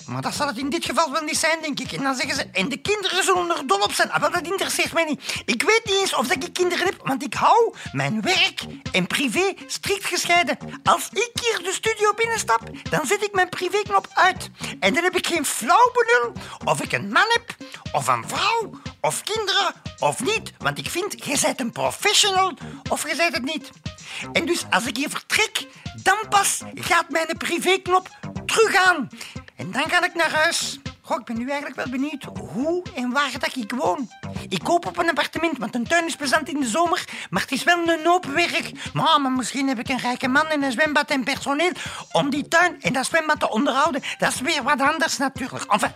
Maar 0.10 0.22
dat 0.22 0.34
zal 0.34 0.48
het 0.48 0.58
in 0.58 0.70
dit 0.70 0.86
geval 0.86 1.12
wel 1.12 1.22
niet 1.22 1.38
zijn, 1.38 1.62
denk 1.62 1.80
ik. 1.80 1.92
En 1.92 2.04
dan 2.04 2.16
zeggen 2.16 2.36
ze, 2.36 2.48
en 2.52 2.70
de 2.70 2.78
kinderen 2.78 3.24
zullen 3.24 3.58
er 3.58 3.68
dol 3.68 3.80
op 3.80 3.94
zijn. 3.94 4.12
Ah, 4.12 4.22
wel, 4.22 4.32
dat 4.32 4.48
interesseert 4.48 4.94
mij 4.94 5.04
niet. 5.04 5.42
Ik 5.46 5.64
weet 5.64 5.82
niet 5.86 5.96
eens 5.96 6.16
of 6.16 6.32
ik 6.32 6.54
kinderen 6.54 6.86
heb, 6.86 6.96
want 7.04 7.24
ik 7.24 7.34
hou 7.34 7.74
mijn 7.92 8.22
werk 8.22 8.62
en 8.92 9.08
privé 9.08 9.54
strikt 9.68 10.06
gescheiden. 10.06 10.58
Als 10.84 11.10
ik 11.12 11.32
hier 11.42 11.60
de 11.64 11.74
studio 11.74 12.14
binnenstap, 12.14 12.62
dan 12.90 13.06
zet 13.06 13.24
ik 13.24 13.34
mijn 13.34 13.50
privéknop 13.50 14.08
uit. 14.14 14.50
En 14.80 14.94
dan 14.94 15.04
heb 15.04 15.16
ik 15.16 15.28
geen 15.28 15.46
flauw 15.46 15.92
benul 15.94 16.34
of 16.66 16.82
ik 16.82 16.92
een 16.92 17.12
man 17.12 17.28
heb, 17.28 17.56
of 17.92 18.08
een 18.08 18.24
vrouw, 18.28 18.72
of 19.02 19.24
kinderen, 19.24 19.74
of 20.00 20.20
niet. 20.24 20.54
Want 20.58 20.78
ik 20.78 20.90
vind, 20.90 21.26
je 21.26 21.40
bent 21.42 21.60
een 21.60 21.72
professional, 21.72 22.54
of 22.90 23.10
je 23.10 23.16
bent 23.16 23.34
het 23.34 23.44
niet. 23.44 23.70
En 24.32 24.46
dus 24.46 24.66
als 24.70 24.86
ik 24.86 24.98
hier 24.98 25.10
vertrek, 25.10 25.68
dan 26.04 26.18
pas 26.30 26.62
gaat 26.76 27.10
mijn 27.10 27.38
privéknop 27.38 28.10
terug 28.46 28.76
aan. 28.76 29.10
En 29.60 29.72
dan 29.72 29.90
ga 29.90 30.04
ik 30.04 30.14
naar 30.14 30.32
huis. 30.32 30.80
Goh, 31.02 31.20
ik 31.20 31.26
ben 31.26 31.38
nu 31.38 31.48
eigenlijk 31.48 31.76
wel 31.76 31.90
benieuwd 31.90 32.24
hoe 32.24 32.84
en 32.96 33.12
waar 33.12 33.32
dat 33.40 33.56
ik 33.56 33.72
woon. 33.72 34.10
Ik 34.50 34.60
koop 34.64 34.86
op 34.86 34.98
een 34.98 35.10
appartement, 35.10 35.58
want 35.58 35.76
een 35.76 35.88
tuin 35.88 36.06
is 36.06 36.16
plezant 36.16 36.50
in 36.50 36.60
de 36.60 36.68
zomer, 36.68 37.06
maar 37.30 37.42
het 37.42 37.52
is 37.52 37.64
wel 37.64 37.88
een 37.88 38.06
hoop 38.06 38.26
werk. 38.26 38.72
Maar, 38.94 39.22
maar 39.22 39.32
misschien 39.32 39.68
heb 39.68 39.80
ik 39.80 39.90
een 39.90 40.00
rijke 40.00 40.28
man 40.28 40.46
en 40.46 40.64
een 40.64 40.72
zwembad 40.72 41.10
en 41.10 41.24
personeel 41.24 41.72
om 42.12 42.30
die 42.30 42.48
tuin 42.48 42.82
en 42.82 42.94
dat 42.94 43.06
zwembad 43.06 43.40
te 43.40 43.50
onderhouden. 43.50 44.02
Dat 44.18 44.34
is 44.34 44.42
weer 44.42 44.64
wat 44.64 44.82
anders 44.82 45.18
natuurlijk. 45.18 45.66
Enfin, 45.72 45.92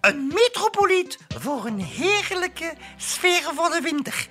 een 0.00 0.26
metropoliet 0.26 1.18
voor 1.38 1.66
een 1.66 1.80
heerlijke, 1.80 2.74
sfeervolle 2.96 3.80
winter. 3.80 4.26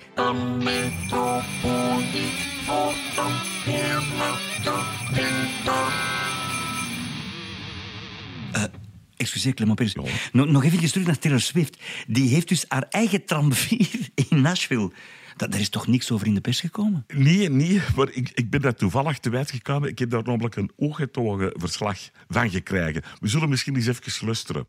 Excuseer, 9.16 9.54
Clement 9.54 9.76
Peres. 9.76 9.94
Nog, 10.32 10.46
nog 10.46 10.64
even 10.64 10.90
terug 10.90 11.06
naar 11.06 11.18
Taylor 11.18 11.40
Swift. 11.40 11.82
Die 12.06 12.34
heeft 12.34 12.48
dus 12.48 12.64
haar 12.68 12.86
eigen 12.90 13.24
tram 13.24 13.52
4 13.52 14.08
in 14.28 14.40
Nashville. 14.40 14.92
Dat, 15.36 15.50
daar 15.50 15.60
is 15.60 15.68
toch 15.68 15.86
niks 15.86 16.10
over 16.10 16.26
in 16.26 16.34
de 16.34 16.40
pers 16.40 16.60
gekomen? 16.60 17.04
Nee, 17.08 17.50
nee, 17.50 17.82
maar 17.96 18.08
ik, 18.10 18.30
ik 18.34 18.50
ben 18.50 18.60
daar 18.60 18.74
toevallig 18.74 19.18
te 19.18 19.30
weten 19.30 19.56
gekomen. 19.56 19.88
Ik 19.88 19.98
heb 19.98 20.10
daar 20.10 20.22
namelijk 20.22 20.56
een 20.56 20.72
ooggetogen 20.76 21.52
verslag 21.54 21.98
van 22.28 22.50
gekregen. 22.50 23.02
We 23.20 23.28
zullen 23.28 23.48
misschien 23.48 23.76
eens 23.76 23.86
even 23.86 24.26
luisteren. 24.26 24.66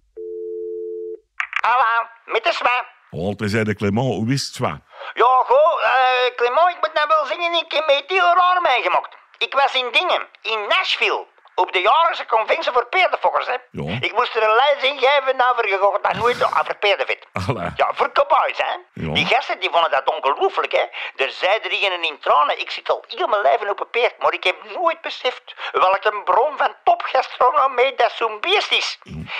Hallo, 1.61 2.07
met 2.25 2.43
de 2.43 2.53
zwaar. 2.53 2.93
Altijd 3.11 3.51
zei 3.51 3.63
de 3.63 3.75
Clement, 3.75 4.13
hoe 4.13 4.33
is 4.33 4.45
het 4.45 4.55
zwaar? 4.55 4.81
Ja, 5.13 5.43
goed, 5.45 5.81
eh, 5.83 6.35
Clement, 6.35 6.69
ik 6.69 6.81
moet 6.81 6.93
nou 6.93 7.07
wel 7.07 7.25
zeggen, 7.25 7.53
ik 7.65 7.71
heb 7.71 7.85
me 7.87 7.93
het 7.93 8.09
heel 8.09 8.35
raar 8.35 8.61
meegemaakt. 8.61 9.15
Ik 9.37 9.53
was 9.53 9.73
in 9.73 9.89
Dingen, 9.91 10.27
in 10.41 10.59
Nashville. 10.67 11.25
Op 11.55 11.73
de 11.73 11.79
jaarlijkse 11.81 12.25
conventie 12.25 12.71
voor 12.71 12.85
peerdenfokkers, 12.85 13.47
hè. 13.47 13.55
Ja. 13.71 13.97
Ik 14.01 14.13
moest 14.13 14.35
er 14.35 14.43
een 14.43 14.55
lijst 14.55 14.83
ingeven 14.83 15.49
over 15.51 15.67
gekocht, 15.67 16.01
maar 16.03 16.15
nooit 16.15 16.43
over. 16.43 16.57
Allee. 17.47 17.69
Ja, 17.75 17.91
voor 17.93 18.11
cowboys, 18.11 18.57
hè. 18.57 18.73
Ja. 18.93 19.13
Die 19.13 19.25
gasten 19.25 19.59
die 19.59 19.69
vonden 19.69 19.91
dat 19.91 20.15
ongelooflijk, 20.15 20.71
hè. 20.71 20.83
Er 21.23 21.29
zeiden 21.29 21.69
diegenen 21.69 22.03
in 22.03 22.19
tranen, 22.19 22.59
ik 22.59 22.71
zit 22.71 22.89
al 22.89 23.03
heel 23.07 23.27
mijn 23.27 23.41
leven 23.41 23.69
op 23.69 23.79
een 23.79 23.89
peert, 23.89 24.17
maar 24.19 24.33
ik 24.33 24.43
heb 24.43 24.55
nooit 24.75 25.01
beseft 25.01 25.55
welke 25.71 26.21
bron 26.23 26.57
van 26.57 26.75
topgastronomie 26.83 27.95
dat 27.95 28.11
zo'n 28.11 28.39
beest 28.39 28.71
is. 28.71 28.99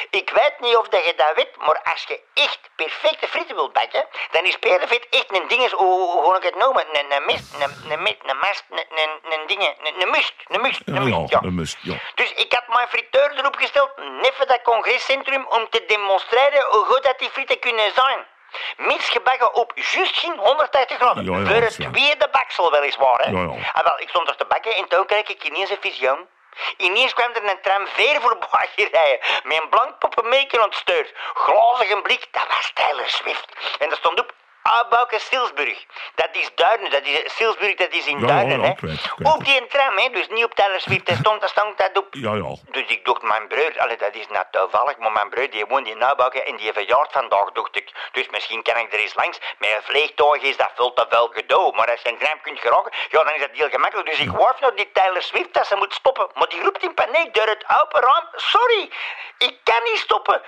Ik 0.10 0.30
weet 0.30 0.56
niet 0.60 0.76
of 0.76 0.88
dat 0.88 1.06
je 1.06 1.14
dat 1.16 1.32
weet, 1.36 1.58
maar 1.58 1.82
als 1.94 2.04
je 2.04 2.20
echt 2.34 2.60
perfecte 2.76 3.28
frieten 3.28 3.56
wilt 3.56 3.74
bakken, 3.74 4.06
dan 4.32 4.44
is 4.44 4.58
peerdenvet 4.60 5.08
echt 5.10 5.36
een 5.36 5.48
ding, 5.48 5.72
hoe, 5.72 6.22
hoe 6.22 6.36
ik 6.38 6.44
het 6.44 6.56
noemen, 6.56 6.86
een, 6.94 7.12
een 7.16 7.26
mist, 7.26 7.54
een, 7.54 7.92
een, 7.92 8.02
mist, 8.02 8.18
een 8.26 8.38
mast, 8.38 8.64
een, 8.70 8.86
een, 8.96 9.34
een 9.40 9.48
ding, 9.48 9.62
een, 9.62 10.02
een 10.02 10.10
must, 10.10 10.34
een 10.48 10.62
must, 10.62 10.82
ja. 10.86 11.40
een 11.42 11.56
must, 11.56 11.78
ja. 11.82 11.96
Dus 12.16 12.34
ik 12.34 12.54
had 12.54 12.68
mijn 12.68 12.88
friteur 12.88 13.32
erop 13.38 13.56
gesteld, 13.56 13.92
neffen 14.22 14.48
dat 14.48 14.62
congrescentrum, 14.62 15.46
om 15.50 15.70
te 15.70 15.84
demonstreren 15.88 16.66
hoe 16.70 16.86
goed 16.86 17.04
dat 17.04 17.20
die 17.20 17.30
frieten 17.30 17.60
kunnen 17.60 17.92
zijn. 17.96 18.26
Mits 18.78 19.10
gebakken 19.10 19.54
op 19.54 19.72
juist 19.76 20.18
geen 20.18 20.38
180 20.38 20.98
graden. 20.98 21.24
Ja, 21.24 21.38
ja, 21.38 21.46
Voor 21.46 21.62
het 21.62 21.76
ja. 21.76 21.90
tweede 21.90 22.28
baksel 22.32 22.72
weliswaar, 22.72 23.20
hè. 23.20 23.32
Ja, 23.32 23.40
ja. 23.40 23.72
Ah, 23.74 23.84
wel, 23.84 24.00
ik 24.00 24.10
stond 24.10 24.30
er 24.30 24.36
te 24.36 24.46
bakken 24.46 24.76
en 24.76 24.88
toen 24.88 25.06
kreeg 25.06 25.28
ik 25.28 25.44
ineens 25.44 25.70
een 25.70 25.78
visioen. 25.82 26.28
Ineens 26.78 27.14
kwam 27.14 27.32
er 27.34 27.44
een 27.44 27.62
tram 27.62 27.88
ver 27.88 28.22
voorbij 28.22 28.70
rijden, 28.92 29.20
met 29.44 29.62
een 29.62 29.70
blank 29.70 30.00
poppenmeker 30.00 30.64
ontstuurd. 30.64 31.14
Glazige 31.34 32.02
blik, 32.02 32.28
dat 32.32 32.48
was 32.48 32.72
Taylor 32.74 33.10
Swift. 33.10 33.48
En 33.80 33.90
er 33.90 33.98
stond 33.98 34.20
op, 34.20 34.34
Abouke 34.66 35.20
Silsburg. 35.20 35.86
Dat 36.16 36.30
is 36.32 36.50
Duinen, 36.56 36.92
dat 36.92 37.06
is, 37.06 37.36
Silsburg, 37.36 37.76
dat 37.76 37.94
is 37.94 38.06
in 38.06 38.20
Ja, 38.20 38.26
Duinen, 38.28 38.62
ja, 38.62 38.76
weet 38.80 39.00
Op 39.24 39.46
die 39.46 39.68
tram, 39.68 39.98
hè, 39.98 40.10
dus 40.10 40.28
niet 40.28 40.44
op 40.44 40.56
Taylor 40.56 40.80
Swift, 40.80 41.06
daar 41.06 41.18
stond, 41.18 41.40
daar 41.40 41.50
stond 41.50 41.78
dat 41.78 41.98
op. 41.98 42.08
Ja, 42.10 42.34
ja. 42.34 42.56
Dus 42.72 42.86
ik 42.88 43.06
dacht, 43.06 43.22
mijn 43.22 43.48
broer, 43.48 43.74
allee, 43.78 43.98
dat 43.98 44.16
is 44.16 44.28
nou 44.28 44.46
toevallig, 44.52 44.98
maar 44.98 45.12
mijn 45.12 45.30
broer 45.30 45.50
die 45.50 45.66
woont 45.66 45.88
in 45.88 45.98
Nabouken 45.98 46.46
en 46.46 46.56
die 46.56 46.74
verjaart 46.74 47.12
vandaag, 47.12 47.52
dacht 47.52 47.76
ik. 47.76 47.92
Dus 48.12 48.30
misschien 48.30 48.64
kan 48.64 48.78
ik 48.78 48.94
er 48.94 49.00
eens 49.00 49.16
langs. 49.16 49.40
Met 49.58 49.70
een 49.70 49.84
vliegtuig 49.84 50.42
is 50.42 50.58
dat 50.58 50.72
veel 50.76 50.94
te 50.94 51.06
veel 51.10 51.28
gedoe, 51.34 51.72
maar 51.76 51.92
als 51.92 52.02
je 52.02 52.10
een 52.10 52.18
tram 52.18 52.42
kunt 52.42 52.60
geraken, 52.60 52.92
ja, 53.10 53.24
dan 53.24 53.34
is 53.34 53.40
dat 53.40 53.50
heel 53.52 53.70
gemakkelijk. 53.70 54.10
Dus 54.10 54.20
ik 54.20 54.32
warf 54.32 54.60
naar 54.60 54.76
die 54.76 54.92
Taylor 54.92 55.22
Swift 55.22 55.54
dat 55.54 55.68
ze 55.68 55.76
moet 55.76 55.94
stoppen. 55.94 56.28
Maar 56.34 56.50
die 56.50 56.62
roept 56.62 56.84
in 56.84 56.94
paniek 56.94 57.34
door 57.34 57.48
het 57.48 57.66
open 57.82 58.02
raam, 58.02 58.28
sorry, 58.36 58.92
ik 59.38 59.56
kan 59.64 59.84
niet 59.84 59.98
stoppen, 59.98 60.42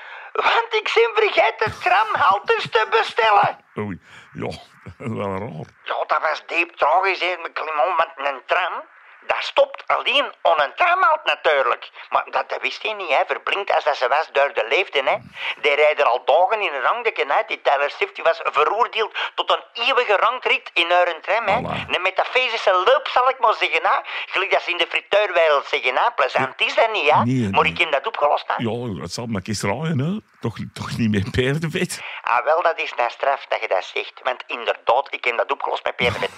want 0.46 0.74
ik 0.74 0.91
ben 0.94 1.12
vergeten 1.24 1.79
tramhaltes 1.79 2.70
te 2.70 2.88
bestellen. 2.89 3.58
Oei. 3.77 4.01
Ja, 4.34 4.50
wel 5.20 5.38
raar. 5.38 5.65
Ja, 5.84 6.03
dat 6.08 6.22
was 6.22 6.44
diep 6.46 6.75
tragisch, 6.75 7.20
hè, 7.20 7.36
met 7.41 7.53
Clement, 7.53 7.98
want 7.98 8.12
een 8.15 8.41
tram, 8.46 8.84
dat 9.27 9.43
stopt 9.43 9.83
alleen 9.88 10.25
aan 10.41 10.62
een 10.62 10.74
tramhalt 10.75 11.24
natuurlijk. 11.24 11.91
Maar 12.09 12.25
dat, 12.29 12.50
dat 12.50 12.62
wist 12.62 12.83
hij 12.83 12.93
niet, 12.93 13.09
hè, 13.09 13.21
verblind 13.27 13.75
als 13.75 13.83
dat 13.83 13.97
ze 13.97 14.07
was 14.07 14.29
door 14.31 14.51
de 14.53 14.65
leefde, 14.69 15.01
hè. 15.05 15.15
Die 15.62 15.75
rijden 15.75 16.05
al 16.12 16.21
dagen 16.25 16.62
in 16.62 16.74
een 16.74 16.81
rangdeken, 16.81 17.29
hè. 17.29 17.41
Die 17.47 17.62
Taylor 17.62 17.89
Swift 17.89 18.15
die 18.15 18.24
was 18.24 18.39
veroordeeld 18.43 19.15
tot 19.36 19.51
een 19.51 19.83
eeuwige 19.86 20.15
rangrit 20.15 20.69
in 20.74 20.89
haar 20.91 21.15
tram, 21.21 21.45
hè. 21.47 21.57
Voilà. 21.59 21.89
Een 21.89 22.01
metafysische 22.01 22.83
loop, 22.86 23.07
zal 23.07 23.29
ik 23.29 23.39
maar 23.39 23.53
zeggen, 23.53 23.83
hè. 23.83 23.97
Gelijk 24.25 24.51
dat 24.51 24.62
ze 24.62 24.71
in 24.71 24.77
de 24.77 24.88
frituurwereld 24.89 25.65
zeggen, 25.65 25.95
hè. 25.95 26.12
Plezant 26.15 26.62
is 26.62 26.75
dat 26.75 26.91
niet, 26.91 27.09
hè. 27.12 27.24
Nee, 27.24 27.50
maar 27.50 27.65
ik 27.65 27.77
heb 27.77 27.91
dat 27.91 28.07
opgelost, 28.07 28.47
hè. 28.47 28.53
Ja, 28.57 29.00
dat 29.01 29.12
zal 29.12 29.25
maar 29.25 29.41
eens 29.43 29.62
raaien, 29.62 30.00
hè. 30.00 30.19
Toch, 30.39 30.57
toch 30.74 30.97
niet 30.97 31.12
met 31.12 31.31
paardenvet? 31.36 32.01
Ah, 32.29 32.43
wel, 32.46 32.62
dat 32.62 32.79
is 32.79 32.93
nou 32.98 33.10
straf 33.10 33.46
dat 33.50 33.62
je 33.62 33.67
dat 33.67 33.84
zegt. 33.84 34.15
Want 34.24 34.43
inderdaad, 34.48 35.07
ik 35.10 35.24
heb 35.25 35.38
dat 35.38 35.51
opgelost 35.51 35.84
met 35.84 35.96
peerdenvet. 35.96 36.31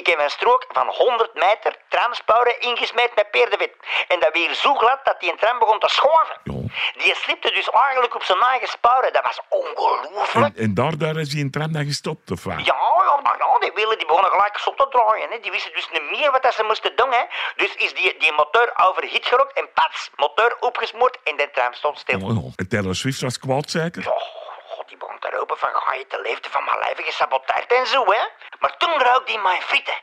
ik 0.00 0.06
heb 0.06 0.18
een 0.20 0.30
strook 0.30 0.64
van 0.68 0.86
100 0.86 1.34
meter 1.34 1.76
tramsporen 1.88 2.60
ingesmeed 2.60 3.10
met 3.14 3.30
peerdenvet. 3.30 3.72
En 4.08 4.20
dat 4.20 4.32
weer 4.32 4.54
zo 4.54 4.74
glad 4.74 5.00
dat 5.04 5.20
die 5.20 5.30
een 5.30 5.38
tram 5.38 5.58
begon 5.58 5.78
te 5.78 5.88
schoven. 5.88 6.36
Ja. 6.44 6.54
Die 7.02 7.14
slipte 7.14 7.50
dus 7.50 7.70
eigenlijk 7.70 8.14
op 8.14 8.22
zijn 8.22 8.40
eigen 8.40 8.68
sporen. 8.68 9.12
Dat 9.12 9.22
was 9.22 9.40
ongelooflijk. 9.48 10.56
En, 10.56 10.62
en 10.62 10.74
daar, 10.74 10.98
daar 10.98 11.16
is 11.16 11.32
hij 11.32 11.40
in 11.40 11.50
tram 11.50 11.72
dan 11.72 11.84
gestopt, 11.84 12.30
of 12.30 12.44
wat? 12.44 12.66
Ja, 12.66 12.78
ja, 13.08 13.20
maar 13.22 13.36
ja, 13.38 13.58
die 13.58 13.72
wielen 13.74 13.98
die 13.98 14.06
begonnen 14.06 14.30
gelijk 14.30 14.58
zot 14.58 14.76
te 14.76 14.86
draaien. 14.88 15.30
Hè. 15.30 15.38
Die 15.40 15.50
wisten 15.50 15.72
dus 15.72 15.88
niet 15.92 16.10
meer 16.10 16.30
wat 16.30 16.42
dat 16.42 16.54
ze 16.54 16.62
moesten 16.62 16.96
doen. 16.96 17.12
Hè. 17.12 17.24
Dus 17.56 17.74
is 17.74 17.94
die, 17.94 18.16
die 18.18 18.32
motor 18.32 18.72
overhit 18.76 19.26
gerokt 19.26 19.52
en 19.52 19.68
pats, 19.74 20.10
motor 20.16 20.56
opgesmoord 20.60 21.18
en 21.24 21.36
de 21.36 21.50
tram 21.52 21.72
stond 21.72 21.98
stil. 21.98 22.20
Oh, 22.20 22.44
ja. 22.44 22.50
En 22.56 22.68
Taylor 22.68 22.94
Swift 22.94 23.20
was 23.20 23.38
kwaad, 23.38 23.70
zeker? 23.70 24.08
Oh, 24.08 24.16
god, 24.16 24.45
die 24.96 25.04
begon 25.04 25.18
te 25.18 25.36
roepen 25.36 25.58
van 25.58 25.70
ga 25.74 25.94
je 25.94 26.06
de 26.08 26.20
leefde 26.20 26.48
van 26.50 26.64
mijn 26.64 26.78
leven 26.86 27.04
gesaboteerd 27.04 27.72
en 27.72 27.86
zo, 27.86 28.04
hè. 28.04 28.22
Maar 28.60 28.76
toen 28.76 28.96
rook 29.08 29.26
die 29.26 29.38
mijn 29.38 29.62
frieten. 29.62 29.98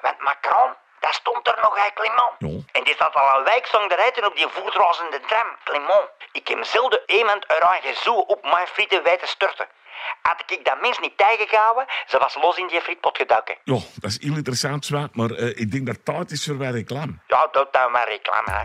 Want 0.00 0.18
Macron, 0.20 0.70
dat 1.00 1.14
stond 1.14 1.46
er 1.48 1.58
nog, 1.62 1.74
hè, 1.82 1.88
Clement. 1.94 2.34
Ja. 2.38 2.78
En 2.78 2.84
die 2.84 2.96
zat 2.98 3.14
al 3.14 3.38
een 3.38 3.44
week 3.44 3.66
zong 3.66 3.88
te 3.90 3.96
rijden 3.96 4.26
op 4.26 4.36
die 4.36 4.48
voetrazende 4.48 5.20
tram, 5.20 5.48
Clement. 5.64 6.08
Ik 6.32 6.48
heb 6.48 6.64
zelden 6.64 7.02
iemand 7.06 7.46
eigen 7.46 7.94
zo 7.96 8.14
op 8.14 8.42
mijn 8.42 8.66
frieten 8.66 9.02
weten 9.02 9.28
storten. 9.28 9.66
Had 10.22 10.42
ik 10.46 10.64
dat 10.64 10.80
mens 10.80 10.98
niet 10.98 11.18
tegengehouden, 11.18 11.86
ze 12.06 12.18
was 12.18 12.34
los 12.34 12.56
in 12.56 12.66
die 12.66 12.80
frietpot 12.80 13.16
geduiken. 13.16 13.56
Ja, 13.64 13.78
dat 13.94 14.10
is 14.10 14.20
heel 14.20 14.36
interessant, 14.36 14.84
zwaar, 14.84 15.08
maar 15.12 15.30
eh, 15.30 15.58
ik 15.62 15.70
denk 15.70 15.86
dat 15.86 16.04
tijd 16.04 16.30
is 16.30 16.44
voor 16.44 16.58
wij 16.58 16.70
reclame. 16.70 17.12
Ja, 17.26 17.48
doe 17.52 17.68
dan 17.70 17.90
maar 17.90 18.08
reclame, 18.08 18.50
hè. 18.50 18.64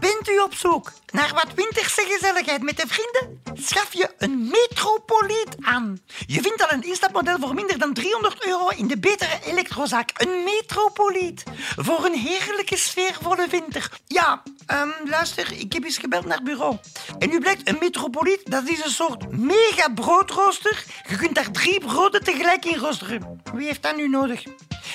Bent 0.00 0.28
u 0.28 0.38
op 0.38 0.54
zoek 0.54 0.92
naar 1.12 1.32
wat 1.34 1.54
winterse 1.54 2.06
gezelligheid 2.08 2.62
met 2.62 2.76
de 2.76 2.86
vrienden? 2.86 3.42
Schaf 3.54 3.92
je 3.92 4.10
een 4.18 4.48
metropoliet 4.48 5.56
aan. 5.60 6.00
Je 6.26 6.40
vindt 6.40 6.62
al 6.62 6.72
een 6.72 6.82
instapmodel 6.82 7.38
voor 7.38 7.54
minder 7.54 7.78
dan 7.78 7.94
300 7.94 8.46
euro 8.46 8.68
in 8.68 8.86
de 8.86 8.98
betere 8.98 9.38
elektrozaak. 9.44 10.10
Een 10.16 10.44
metropoliet. 10.44 11.42
Voor 11.76 12.04
een 12.04 12.14
heerlijke 12.14 12.76
sfeervolle 12.76 13.46
winter. 13.50 13.90
Ja, 14.06 14.42
ehm, 14.66 14.88
luister, 15.04 15.52
ik 15.52 15.72
heb 15.72 15.84
eens 15.84 15.98
gebeld 15.98 16.24
naar 16.24 16.42
bureau. 16.42 16.76
En 17.18 17.28
nu 17.28 17.40
blijkt, 17.40 17.68
een 17.68 17.76
metropoliet, 17.80 18.40
dat 18.44 18.68
is 18.68 18.84
een 18.84 18.90
soort 18.90 19.30
mega 19.30 19.88
broodrooster. 19.94 20.84
Je 21.08 21.16
kunt 21.16 21.34
daar 21.34 21.50
drie 21.50 21.80
broden 21.80 22.24
tegelijk 22.24 22.64
in 22.64 22.78
roosteren. 22.78 23.37
Wie 23.54 23.66
heeft 23.66 23.82
dat 23.82 23.96
nu 23.96 24.08
nodig? 24.08 24.42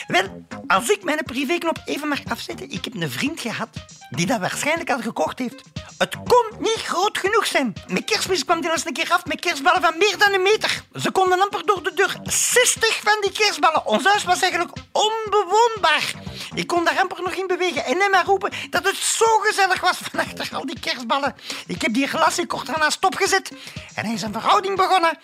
Wel, 0.07 0.45
als 0.67 0.89
ik 0.89 1.03
mijn 1.03 1.24
privéknop 1.24 1.81
even 1.86 2.07
mag 2.07 2.19
afzetten, 2.27 2.69
ik 2.69 2.83
heb 2.83 2.93
een 2.93 3.12
vriend 3.12 3.39
gehad 3.39 3.69
die 4.10 4.25
dat 4.25 4.39
waarschijnlijk 4.39 4.91
al 4.91 5.01
gekocht 5.01 5.39
heeft. 5.39 5.62
Het 5.98 6.15
kon 6.15 6.45
niet 6.60 6.81
groot 6.83 7.17
genoeg 7.17 7.45
zijn. 7.45 7.74
Met 7.88 8.03
kerstmis 8.03 8.45
kwam 8.45 8.62
die 8.62 8.72
eens 8.72 8.86
een 8.86 8.93
keer 8.93 9.12
af 9.12 9.25
met 9.25 9.39
kerstballen 9.39 9.81
van 9.81 9.98
meer 9.98 10.17
dan 10.17 10.33
een 10.33 10.41
meter. 10.41 10.83
Ze 10.95 11.12
konden 11.12 11.41
amper 11.41 11.65
door 11.65 11.83
de 11.83 11.93
deur. 11.93 12.19
60 12.24 13.00
van 13.03 13.17
die 13.22 13.31
kerstballen. 13.31 13.86
Ons 13.86 14.05
huis 14.05 14.24
was 14.24 14.41
eigenlijk 14.41 14.72
onbewoonbaar. 14.91 16.13
Ik 16.53 16.67
kon 16.67 16.83
daar 16.83 17.00
amper 17.00 17.22
nog 17.22 17.33
in 17.33 17.48
bewegen 17.48 17.86
en 17.86 18.00
hem 18.00 18.12
maar 18.12 18.25
roepen 18.25 18.51
dat 18.69 18.86
het 18.86 18.95
zo 18.95 19.25
gezellig 19.41 19.81
was 19.81 19.98
van 19.98 20.19
achter 20.19 20.50
al 20.55 20.65
die 20.65 20.79
kerstballen. 20.79 21.36
Ik 21.67 21.81
heb 21.81 21.93
die 21.93 22.07
glasie 22.07 22.45
kort 22.45 22.65
daarna 22.65 22.89
stopgezet 22.89 23.51
en 23.95 24.05
hij 24.05 24.13
is 24.13 24.22
een 24.22 24.33
verhouding 24.33 24.75
begonnen 24.75 25.17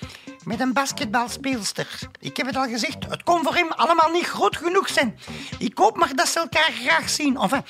met 0.44 0.60
een 0.60 0.74
basketbalspeelster. 0.74 2.00
Ik 2.20 2.38
heb 2.38 2.46
het 2.46 2.56
al 2.56 2.68
gezegd, 2.68 2.98
het 3.10 3.24
kon 3.24 3.44
voor 3.44 3.56
hem 3.56 3.72
allemaal 3.72 4.12
niet 4.12 4.26
groot 4.26 4.58
genoeg 4.58 4.90
zijn. 4.90 5.20
Ik 5.60 5.78
hoop 5.78 5.98
maar 5.98 6.16
dat 6.16 6.28
ze 6.28 6.40
elkaar 6.40 6.72
graag 6.72 7.10
zien. 7.10 7.38
Enfin, 7.38 7.66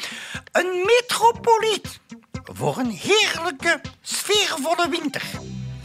een 0.51 0.85
metropoliet 0.85 1.99
voor 2.43 2.77
een 2.77 2.91
heerlijke, 2.91 3.81
sfeervolle 4.01 4.89
winter. 4.89 5.23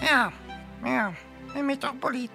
Ja, 0.01 0.33
ja, 0.85 1.13
een 1.55 1.65
metropoliet. 1.65 2.31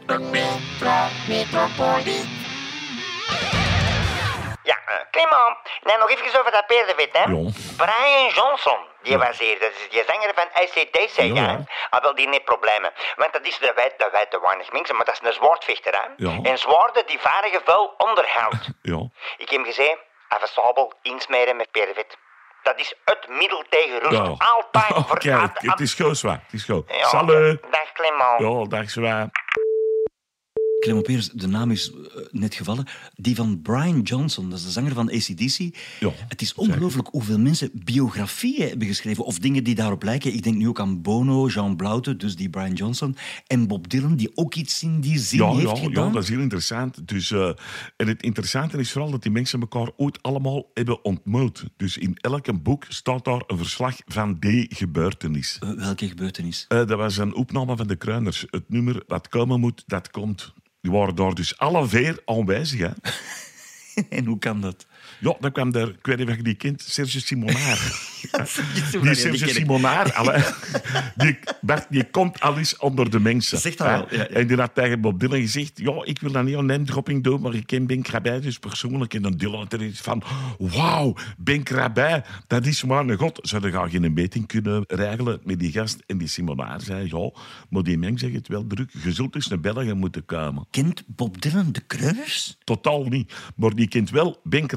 Ja, 4.64 4.78
uh, 4.90 4.96
Clement, 5.12 5.58
nee, 5.84 5.98
nog 5.98 6.10
even 6.10 6.40
over 6.40 6.52
dat 6.52 6.68
peerdenvet, 6.68 7.10
hè. 7.12 7.20
Ja. 7.20 7.52
Brian 7.76 8.30
Johnson, 8.34 8.80
die 9.04 9.18
was 9.18 9.40
hier, 9.40 9.60
dat 9.60 9.72
is 9.72 9.90
die 9.90 10.04
zanger 10.08 10.32
van 10.36 10.48
ACDC, 10.54 11.16
ja. 11.16 11.24
Ja, 11.24 11.34
ja. 11.34 11.42
ja. 11.52 11.64
Ah, 11.90 12.02
wel, 12.02 12.16
die 12.16 12.30
heeft 12.30 12.44
problemen. 12.44 12.92
Want 13.16 13.34
dat 13.34 13.46
is, 13.46 13.58
dat 13.60 13.76
weet, 13.76 13.94
dat 13.98 14.12
weten 14.12 14.42
weinig 14.42 14.72
mensen, 14.72 14.96
maar 14.96 15.06
dat 15.06 15.20
is 15.22 15.28
een 15.28 15.34
zwaardvechter, 15.34 15.94
hè. 15.94 16.08
Ja. 16.18 16.40
En 16.44 16.58
zwaarden 16.58 17.06
die 17.08 17.20
varen 17.20 17.50
gevuil 17.50 17.94
onderhoud. 17.98 18.68
Ja. 18.82 19.00
Ik 19.38 19.50
heb 19.50 19.60
hem 19.60 19.66
gezegd, 19.66 19.98
even 20.36 20.48
sabel 20.48 20.94
insmeren 21.02 21.56
met 21.56 21.72
peerdenvet. 21.72 22.18
Dat 22.64 22.80
is 22.80 22.94
het 23.06 23.28
middel 23.28 23.64
tegen 23.70 24.00
rust. 24.00 24.12
ja. 24.12 24.36
Altijd 24.54 24.92
Oh, 24.98 25.12
kijk, 25.12 25.52
het 25.62 25.80
is 25.80 25.94
goed, 25.94 26.18
zwaar. 26.18 26.40
Het 26.44 26.54
is. 26.54 26.66
Ja, 26.66 27.08
Salut. 27.08 27.62
Dag 27.72 27.92
Clement. 27.94 28.40
Ja, 28.40 28.78
dag, 28.78 28.90
zwaar. 28.90 29.28
Clement 30.80 31.06
Peers, 31.06 31.30
de 31.30 31.48
naam 31.48 31.72
is 31.72 31.92
eh, 31.92 32.22
net 32.32 32.56
gevallen. 32.56 32.86
Die 33.16 33.36
van 33.36 33.62
Brian 33.62 34.02
Johnson, 34.02 34.50
dat 34.50 34.60
is 34.60 34.66
de 34.66 34.72
zanger 34.72 34.94
van 34.94 35.10
ACDC. 35.10 35.76
Ja, 36.00 36.12
het 36.28 36.42
is 36.42 36.54
ongelooflijk 36.54 37.08
hoeveel 37.08 37.40
mensen 37.40 37.72
biografieën 37.74 38.68
hebben 38.68 38.88
geschreven 38.88 39.26
of 39.26 39.40
dingen 39.40 39.64
die 39.64 39.76
daarop 39.76 40.04
lijken. 40.04 40.34
Ik 40.34 40.44
denk 40.44 40.56
nu 40.56 40.68
ook 40.68 40.80
aan 40.80 41.02
Bono, 41.02 41.48
Jean 41.48 41.76
Blaute, 41.76 42.16
dus 42.16 42.36
die 42.36 42.50
Brian 42.50 42.74
Johnson. 42.74 43.16
En 43.48 43.68
Bob 43.68 43.90
Dylan, 43.90 44.16
die 44.16 44.32
ook 44.36 44.56
iets 44.56 44.84
in 44.84 45.00
die 45.00 45.20
zin 45.20 45.40
Ja, 45.40 45.52
heeft 45.52 45.62
ja, 45.62 45.76
gedaan. 45.76 46.08
ja, 46.08 46.14
dat 46.14 46.24
is 46.24 46.30
heel 46.30 46.40
interessant. 46.40 47.08
Dus, 47.08 47.32
eh, 47.32 47.52
en 47.98 48.08
het 48.08 48.24
interessante 48.24 48.78
is 48.78 48.92
vooral 48.92 49.12
dat 49.12 49.22
die 49.24 49.32
mensen 49.32 49.60
elkaar 49.60 49.92
ooit 49.98 50.22
allemaal 50.22 50.66
hebben 50.74 51.04
ontmoet. 51.06 51.64
Dus 51.78 51.98
in 51.98 52.18
elk 52.22 52.64
boek 52.64 52.86
staat 52.88 53.26
daar 53.26 53.44
een 53.48 53.58
verslag 53.58 53.96
van 54.06 54.38
die 54.40 54.66
gebeurtenis. 54.76 55.58
Eh, 55.60 55.70
welke 55.70 56.08
gebeurtenis? 56.08 56.66
Dat 56.68 56.90
was 56.90 57.18
een 57.18 57.36
opname 57.36 57.78
van 57.78 57.88
de 57.88 57.96
Kruiners. 57.96 58.46
Het 58.50 58.70
nummer 58.70 59.04
wat 59.08 59.28
komen 59.28 59.60
moet, 59.60 59.84
dat 59.88 60.12
komt. 60.12 60.54
Die 60.82 60.92
waren 60.92 61.16
daar 61.16 61.34
dus 61.34 61.58
alle 61.58 61.88
vier 61.88 62.22
aanwezig. 62.26 62.80
Hè. 62.80 62.92
En 64.18 64.26
hoe 64.26 64.40
kan 64.40 64.62
dat? 64.62 64.86
Ja, 65.20 65.36
dan 65.40 65.52
kwam 65.52 65.74
er, 65.74 65.88
ik 65.88 66.06
weet 66.06 66.18
niet 66.18 66.30
of 66.30 66.36
je 66.36 66.44
die 66.44 66.56
kent, 66.56 66.82
Serge 66.82 67.20
Simonard. 67.20 67.82
Die 68.92 69.02
Die 69.02 69.16
Serge 69.16 69.48
Simonard, 69.48 70.14
allee, 70.14 70.44
die, 71.16 71.40
Bert, 71.62 71.86
die 71.90 72.04
komt 72.04 72.40
al 72.40 72.58
eens 72.58 72.78
onder 72.78 73.10
de 73.10 73.20
mensen. 73.20 73.58
Zeg 73.58 73.76
dat 73.76 73.88
wel, 73.88 74.08
ja, 74.10 74.18
ja. 74.18 74.28
En 74.28 74.48
die 74.48 74.58
had 74.58 74.76
tegen 74.76 75.02
Bob 75.02 75.20
Dylan 75.20 75.40
gezegd, 75.40 75.72
ja, 75.76 76.02
ik 76.04 76.20
wil 76.20 76.32
dat 76.32 76.44
niet 76.44 76.56
aan 76.56 76.66
name 76.66 76.84
dropping 76.84 77.24
doen, 77.24 77.42
maar 77.42 77.54
ik 77.54 77.68
ken 77.68 77.88
Ben 77.88 78.02
Krabbe 78.02 78.40
dus 78.40 78.60
persoonlijk. 78.60 79.14
En 79.14 79.22
dan 79.22 79.32
Dylan 79.32 79.60
had 79.60 79.74
er 79.74 79.84
iets 79.84 80.02
van, 80.02 80.24
wauw, 80.58 81.16
Ben 81.38 81.64
Krabbe, 81.64 82.24
dat 82.48 82.66
is 82.66 82.84
maar 82.84 83.08
een 83.08 83.18
god. 83.18 83.40
Zouden 83.42 83.72
gaan 83.72 83.90
geen 83.90 84.14
meting 84.14 84.48
kunnen 84.48 84.84
regelen 84.88 85.40
met 85.44 85.60
die 85.60 85.72
gast? 85.72 86.04
En 86.06 86.18
die 86.18 86.28
Simonard 86.28 86.84
zei, 86.84 87.08
ja, 87.12 87.32
maar 87.70 87.84
die 87.84 87.98
mens 87.98 88.22
zegt 88.22 88.34
het 88.34 88.48
wel 88.48 88.68
druk. 88.68 88.92
Je 89.04 89.12
zult 89.12 89.36
eens 89.36 89.48
naar 89.48 89.60
België 89.60 89.94
moeten 89.94 90.26
komen. 90.26 90.66
Kent 90.70 91.04
Bob 91.08 91.42
Dylan 91.42 91.72
de 91.72 91.82
Kreuners? 91.88 92.58
Totaal 92.64 93.04
niet. 93.04 93.34
Maar 93.56 93.76
die 93.76 93.88
kent 93.88 94.10
wel 94.10 94.40
Ben 94.44 94.68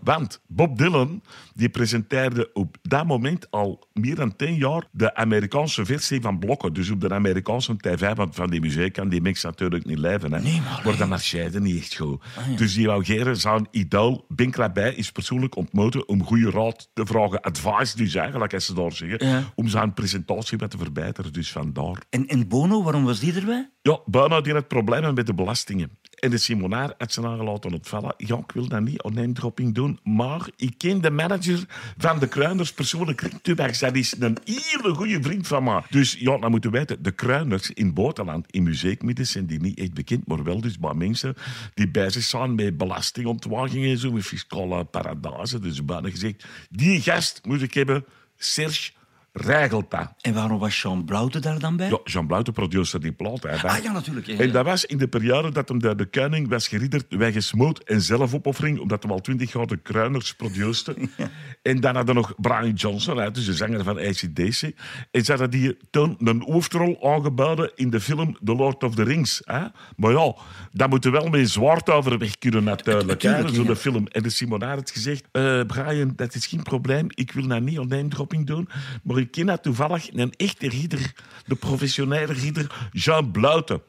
Want 0.00 0.40
Bob 0.46 0.78
Dylan 0.78 1.22
die 1.54 1.68
presenteerde 1.68 2.50
op 2.52 2.76
dat 2.82 3.06
moment 3.06 3.50
al 3.50 3.88
meer 3.92 4.14
dan 4.14 4.36
tien 4.36 4.54
jaar 4.54 4.84
de 4.92 5.14
Amerikaanse 5.14 5.84
versie 5.84 6.20
van 6.20 6.38
Blokken. 6.38 6.72
Dus 6.72 6.90
op 6.90 7.00
de 7.00 7.10
Amerikaanse 7.10 7.76
tv, 7.76 8.14
want 8.14 8.34
van 8.34 8.50
die 8.50 8.60
muziek 8.60 8.92
kan 8.92 9.08
die 9.08 9.20
mix 9.20 9.42
natuurlijk 9.42 9.84
niet 9.84 9.98
leven. 9.98 10.32
Hè. 10.32 10.40
Nee, 10.40 10.60
maar 10.60 10.82
maar 10.84 10.96
dat 10.96 11.08
marcheerde 11.08 11.60
niet 11.60 11.80
echt 11.80 11.96
goed. 11.96 12.22
Dus 12.56 12.74
die 12.74 12.86
wou 12.86 13.04
geren 13.04 13.36
zijn 13.36 13.68
idool. 13.70 14.24
Ben 14.28 14.50
Krabbe 14.50 14.94
is 14.96 15.12
persoonlijk 15.12 15.56
ontmoeten 15.56 16.08
om 16.08 16.24
goede 16.24 16.50
raad 16.50 16.90
te 16.92 17.06
vragen. 17.06 17.40
Advice 17.40 17.96
dus 17.96 18.14
eigenlijk, 18.14 18.54
als 18.54 18.66
ze 18.66 18.74
daar 18.74 18.92
zeggen. 18.92 19.26
Ja. 19.26 19.42
Om 19.54 19.68
zijn 19.68 19.94
presentatie 19.94 20.58
wat 20.58 20.70
te 20.70 20.78
verbeteren. 20.78 21.32
Dus 21.32 21.52
vandaar. 21.52 22.02
En, 22.10 22.26
en 22.26 22.48
Bono, 22.48 22.82
waarom 22.82 23.04
was 23.04 23.20
die 23.20 23.34
erbij? 23.34 23.70
Ja, 23.82 24.00
bijna 24.06 24.40
die 24.40 24.52
had 24.52 24.68
problemen 24.68 25.14
met 25.14 25.26
de 25.26 25.34
belastingen. 25.34 25.90
En 26.24 26.30
de 26.30 26.38
Simonaar 26.38 26.94
had 26.98 27.12
ze 27.12 27.26
aangelaten 27.26 27.72
ontvallen. 27.72 28.14
Ja, 28.16 28.36
ik 28.36 28.52
wil 28.52 28.68
dat 28.68 28.80
niet 28.80 29.34
dropping 29.34 29.74
doen, 29.74 29.98
maar 30.02 30.48
ik 30.56 30.74
ken 30.78 31.00
de 31.00 31.10
manager 31.10 31.64
van 31.96 32.18
de 32.18 32.28
Kruiners 32.28 32.72
persoonlijk. 32.72 33.28
Tubax, 33.42 33.78
dat 33.78 33.94
is 33.94 34.14
een 34.18 34.38
hele 34.44 34.94
goede 34.94 35.22
vriend 35.22 35.46
van 35.46 35.64
mij. 35.64 35.82
Dus 35.90 36.16
ja, 36.18 36.38
dan 36.38 36.50
moeten 36.50 36.70
we 36.70 36.78
weten, 36.78 37.02
de 37.02 37.10
Kruiners 37.10 37.70
in 37.70 37.92
het 37.94 38.46
in 38.50 38.62
muziekmiddels, 38.62 39.30
zijn 39.30 39.46
die 39.46 39.60
niet 39.60 39.78
echt 39.78 39.94
bekend, 39.94 40.26
maar 40.26 40.44
wel 40.44 40.60
dus 40.60 40.78
bij 40.78 40.94
mensen 40.94 41.34
die 41.74 41.90
bezig 41.90 42.22
zijn 42.22 42.54
met 42.54 42.76
belastingontwaging 42.76 43.84
en 43.84 43.98
zo, 43.98 44.12
met 44.12 44.24
fiscale 44.24 44.84
paradijzen. 44.84 45.62
Dus 45.62 45.84
bijna 45.84 46.10
gezegd, 46.10 46.44
die 46.70 47.00
gast 47.00 47.40
moet 47.42 47.62
ik 47.62 47.74
hebben, 47.74 48.04
Serge 48.36 48.90
regelt 49.34 49.90
dat. 49.90 50.12
En 50.20 50.34
waarom 50.34 50.58
was 50.58 50.82
Jean 50.82 51.04
Blouten 51.04 51.42
daar 51.42 51.58
dan 51.58 51.76
bij? 51.76 51.88
Ja, 51.88 51.98
Jean 52.04 52.26
Bluit, 52.26 52.46
de 52.46 52.52
producer, 52.52 53.00
die 53.00 53.12
plaat. 53.12 53.42
Hè, 53.42 53.68
Ah 53.68 53.82
ja, 53.82 53.92
natuurlijk. 53.92 54.26
ja, 54.26 54.38
en 54.38 54.52
dat 54.52 54.64
was 54.64 54.84
in 54.84 54.98
de 54.98 55.08
periode 55.08 55.50
dat 55.50 55.68
hem 55.68 55.78
de, 55.78 55.94
de 55.94 56.06
koning 56.06 56.48
was 56.48 56.68
geridderd, 56.68 57.04
weggesmoot 57.08 57.78
en 57.78 58.00
zelfopoffering, 58.00 58.80
omdat 58.80 59.02
hij 59.02 59.12
al 59.12 59.20
twintig 59.20 59.52
jaar 59.52 59.66
de 59.66 59.76
kruiners 59.76 60.34
produceerde. 60.34 60.96
En 61.62 61.80
dan 61.80 61.94
hadden 61.96 62.14
nog 62.14 62.34
Brian 62.36 62.72
Johnson, 62.72 63.16
hè, 63.16 63.30
dus 63.30 63.44
de 63.44 63.54
zanger 63.54 63.84
van 63.84 63.98
ACDC. 63.98 64.72
En 65.10 65.24
ze 65.24 65.30
hadden 65.30 65.50
die 65.50 65.76
toen 65.90 66.16
een 66.18 66.42
hoofdrol 66.42 67.12
aangeboden 67.12 67.70
in 67.74 67.90
de 67.90 68.00
film 68.00 68.36
The 68.44 68.54
Lord 68.54 68.82
of 68.82 68.94
the 68.94 69.02
Rings. 69.02 69.42
Hè. 69.44 69.60
Maar 69.96 70.12
ja, 70.12 70.34
dat 70.72 70.90
moet 70.90 71.04
er 71.04 71.10
wel 71.10 71.28
met 71.28 71.50
zwaard 71.50 71.90
overweg 71.90 72.38
kunnen 72.38 72.64
natuurlijk. 72.64 73.06
Natuurlijk, 73.06 73.48
hè, 73.48 73.54
zo 73.54 73.62
ja. 73.62 73.68
de 73.68 73.76
film. 73.76 74.06
En 74.06 74.22
de 74.22 74.30
Simonaar 74.30 74.74
had 74.74 74.90
gezegd, 74.90 75.28
eh, 75.32 75.60
Brian, 75.66 76.12
dat 76.16 76.34
is 76.34 76.46
geen 76.46 76.62
probleem. 76.62 77.06
Ik 77.08 77.32
wil 77.32 77.44
nou 77.44 77.60
niet 77.60 77.78
online 77.78 78.08
dropping 78.08 78.46
doen. 78.46 78.68
Maar 79.02 79.23
ik 79.32 79.46
dat 79.46 79.62
toevallig 79.62 80.12
een 80.12 80.32
echte 80.36 80.68
ridder, 80.68 81.12
de 81.46 81.54
professionele 81.54 82.32
ridder, 82.32 82.88
Jean 82.92 83.30
Bluiten. 83.30 83.82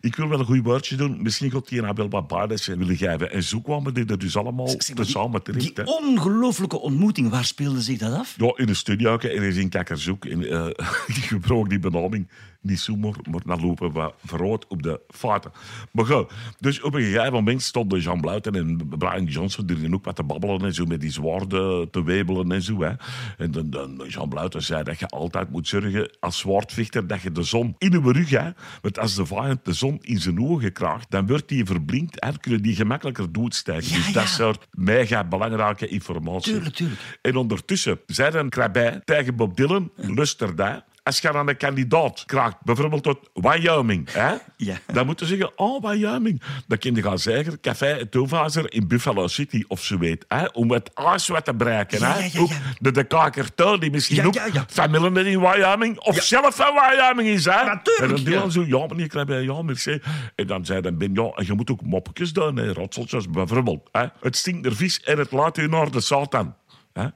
Ik 0.00 0.16
wil 0.16 0.28
wel 0.28 0.38
een 0.38 0.44
goed 0.44 0.62
woordje 0.62 0.96
doen. 0.96 1.22
Misschien 1.22 1.50
gaat 1.50 1.70
hij 1.70 1.80
nou 1.80 1.94
wel 1.96 2.08
wat 2.08 2.26
baardessen 2.28 2.78
willen 2.78 2.96
geven. 2.96 3.32
En 3.32 3.42
zo 3.42 3.60
kwamen 3.60 3.94
die 3.94 4.04
er 4.06 4.18
dus 4.18 4.36
allemaal 4.36 4.68
Zeg 4.68 4.86
maar, 4.96 5.04
die- 5.04 5.14
samen 5.14 5.42
terecht. 5.42 5.76
hè. 5.76 5.84
Die 5.84 5.94
ongelooflijke 5.98 6.78
ontmoeting, 6.80 7.30
waar 7.30 7.44
speelde 7.44 7.80
zich 7.80 7.98
dat 7.98 8.12
af? 8.12 8.34
Ja, 8.38 8.52
in 8.56 8.68
een 8.68 8.76
studio 8.76 9.18
ergens 9.18 9.56
in 9.56 9.68
Kakkerzoek. 9.68 10.24
En, 10.24 10.48
eh, 10.50 10.66
ik 11.16 11.24
gebruik 11.24 11.68
die 11.68 11.78
benaming 11.78 12.28
niet 12.62 12.80
zomaar, 12.80 13.14
maar 13.30 13.40
dan 13.44 13.60
lopen 13.60 13.92
we 13.92 14.12
vooruit 14.24 14.66
op 14.66 14.82
de 14.82 15.00
fouten. 15.08 15.52
Maar 15.90 16.06
goed, 16.06 16.32
dus 16.58 16.82
op 16.82 16.94
een 16.94 17.02
gegeven 17.02 17.32
moment 17.32 17.62
stonden 17.62 18.00
Jean 18.00 18.20
Bluiten 18.20 18.54
en 18.54 18.88
Brian 18.98 19.24
Johnson 19.24 19.66
die 19.66 19.94
ook 19.94 20.04
wat 20.04 20.16
te 20.16 20.22
babbelen 20.22 20.64
en 20.64 20.74
zo, 20.74 20.84
met 20.84 21.00
die 21.00 21.10
zwaarden 21.10 21.90
te 21.90 22.04
webelen 22.04 22.52
en 22.52 22.62
zo. 22.62 22.82
Hè. 22.82 22.92
En 23.38 23.50
dan, 23.50 23.70
dan 23.70 24.04
Jean 24.08 24.28
Bluiten 24.28 24.62
zei 24.62 24.82
dat 24.82 24.98
je 24.98 25.06
altijd 25.06 25.50
moet 25.50 25.68
zorgen 25.68 26.10
als 26.20 26.38
zwaardvechter 26.38 27.06
dat 27.06 27.20
je 27.22 27.32
de 27.32 27.42
zon 27.42 27.74
in 27.78 27.90
je 27.90 28.12
rug 28.12 28.30
hebt. 28.30 28.60
Want 28.80 28.98
als 28.98 29.14
de 29.14 29.26
vijand 29.26 29.64
de 29.64 29.72
zon 29.72 29.98
in 30.00 30.18
zijn 30.18 30.40
ogen 30.40 30.72
krijgt, 30.72 31.10
dan 31.10 31.26
wordt 31.26 31.48
die 31.48 31.64
verblind 31.64 32.18
en 32.18 32.40
kunnen 32.40 32.62
die 32.62 32.74
gemakkelijker 32.74 33.32
doodsteken. 33.32 33.88
Ja, 33.88 33.96
dus 33.96 34.12
dat 34.12 34.28
soort 34.28 34.68
mega 34.70 35.24
belangrijke 35.24 35.88
informatie. 35.88 36.52
Tuurlijk, 36.52 36.74
tuurlijk. 36.74 37.18
En 37.22 37.36
ondertussen 37.36 38.00
zei 38.06 38.30
dan 38.30 38.48
Krabbe 38.48 39.02
tegen 39.04 39.36
Bob 39.36 39.56
Dylan, 39.56 39.90
luister 39.96 40.56
daar. 40.56 40.84
Als 41.04 41.18
je 41.18 41.32
dan 41.32 41.48
een 41.48 41.56
kandidaat 41.56 42.24
krijgt, 42.26 42.56
bijvoorbeeld 42.62 43.02
tot 43.02 43.30
Wyoming, 43.34 44.12
hè, 44.12 44.34
Ja. 44.56 44.76
dan 44.92 45.06
moeten 45.06 45.26
ze 45.26 45.36
zeggen, 45.36 45.58
oh, 45.58 45.84
Wyoming. 45.84 46.42
Dan 46.66 46.78
kun 46.78 46.94
je 46.94 47.02
gaan 47.02 47.18
zeggen, 47.18 47.60
Café 47.60 48.06
Hoefhuizer 48.10 48.72
in 48.72 48.88
Buffalo 48.88 49.28
City, 49.28 49.64
of 49.68 49.82
zo 49.82 49.98
weet, 49.98 50.24
hè, 50.28 50.44
om 50.46 50.70
het 50.70 50.90
wat 50.94 51.44
te 51.44 51.54
bereiken. 51.54 51.98
Ja, 51.98 52.12
hè. 52.12 52.28
ja, 52.32 52.40
Ook 52.40 52.50
de, 52.78 52.90
de 52.90 53.04
kakertoon, 53.04 53.80
die 53.80 53.90
misschien 53.90 54.26
ook 54.26 54.36
familie 54.66 55.30
in 55.30 55.40
Wyoming, 55.40 55.98
of 55.98 56.22
zelf 56.22 56.56
van 56.56 56.74
Wyoming 56.74 57.28
is. 57.28 57.44
Hè. 57.44 57.64
Natuurlijk, 57.64 58.18
En 58.18 58.24
dan 58.24 58.42
ja. 58.42 58.48
zo, 58.48 58.64
ja, 58.66 58.86
meneer 58.86 59.08
Krabbe, 59.08 59.34
ja, 59.34 59.62
merci. 59.62 60.00
En 60.34 60.46
dan 60.46 60.64
zei 60.64 60.80
dan 60.80 60.98
Ben, 60.98 61.14
ja, 61.14 61.30
en 61.34 61.46
je 61.46 61.52
moet 61.52 61.70
ook 61.70 61.82
moppetjes 61.82 62.32
doen, 62.32 62.56
hè, 62.56 62.72
rotseltjes, 62.72 63.30
bijvoorbeeld. 63.30 63.88
Hè. 63.92 64.06
Het 64.20 64.36
stinkt 64.36 64.62
naar 64.62 64.72
vis 64.72 65.00
en 65.00 65.18
het 65.18 65.32
laat 65.32 65.58
u 65.58 65.66
naar 65.68 65.90
de 65.90 66.00
Satan. 66.00 66.54
Hè. 66.92 67.06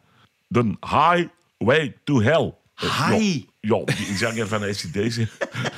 De 0.48 0.76
highway 0.80 1.96
to 2.04 2.20
hell. 2.22 2.54
Hi. 2.76 3.44
Ja, 3.66 3.84
die 3.84 4.16
zanger 4.16 4.48
van 4.48 4.62
ACDC. 4.62 5.26